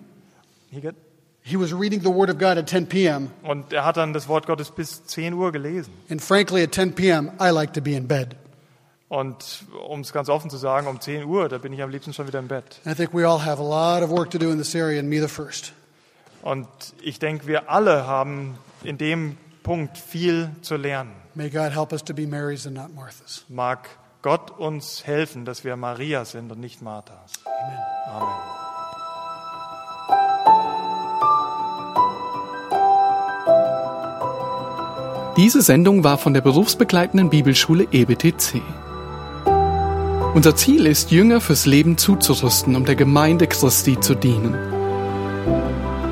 [0.71, 0.95] He get-
[1.45, 3.29] He was reading the Word of God at 10 p.m.
[3.43, 5.91] Und er hat dann das Wort Gottes bis 10 Uhr gelesen.
[6.09, 8.37] And frankly, at 10 p.m., I like to be in bed.
[9.09, 12.13] Und um es ganz offen zu sagen, um 10 Uhr, da bin ich am liebsten
[12.13, 12.79] schon wieder im Bett.
[12.85, 14.99] And I think we all have a lot of work to do in this area,
[15.01, 15.73] and me the first.
[16.43, 16.65] Und
[17.01, 21.11] ich denke, wir alle haben in dem Punkt viel zu lernen.
[21.35, 23.45] May God help us to be Marys and not Marthas.
[23.47, 23.89] Mag
[24.21, 27.31] Gott uns helfen, dass wir Maria sind und nicht Marthas.
[27.45, 27.77] Amen.
[28.21, 28.63] Amen.
[35.35, 38.61] Diese Sendung war von der berufsbegleitenden Bibelschule EBTC.
[40.35, 44.82] Unser Ziel ist, Jünger fürs Leben zuzurüsten, um der Gemeinde Christi zu dienen.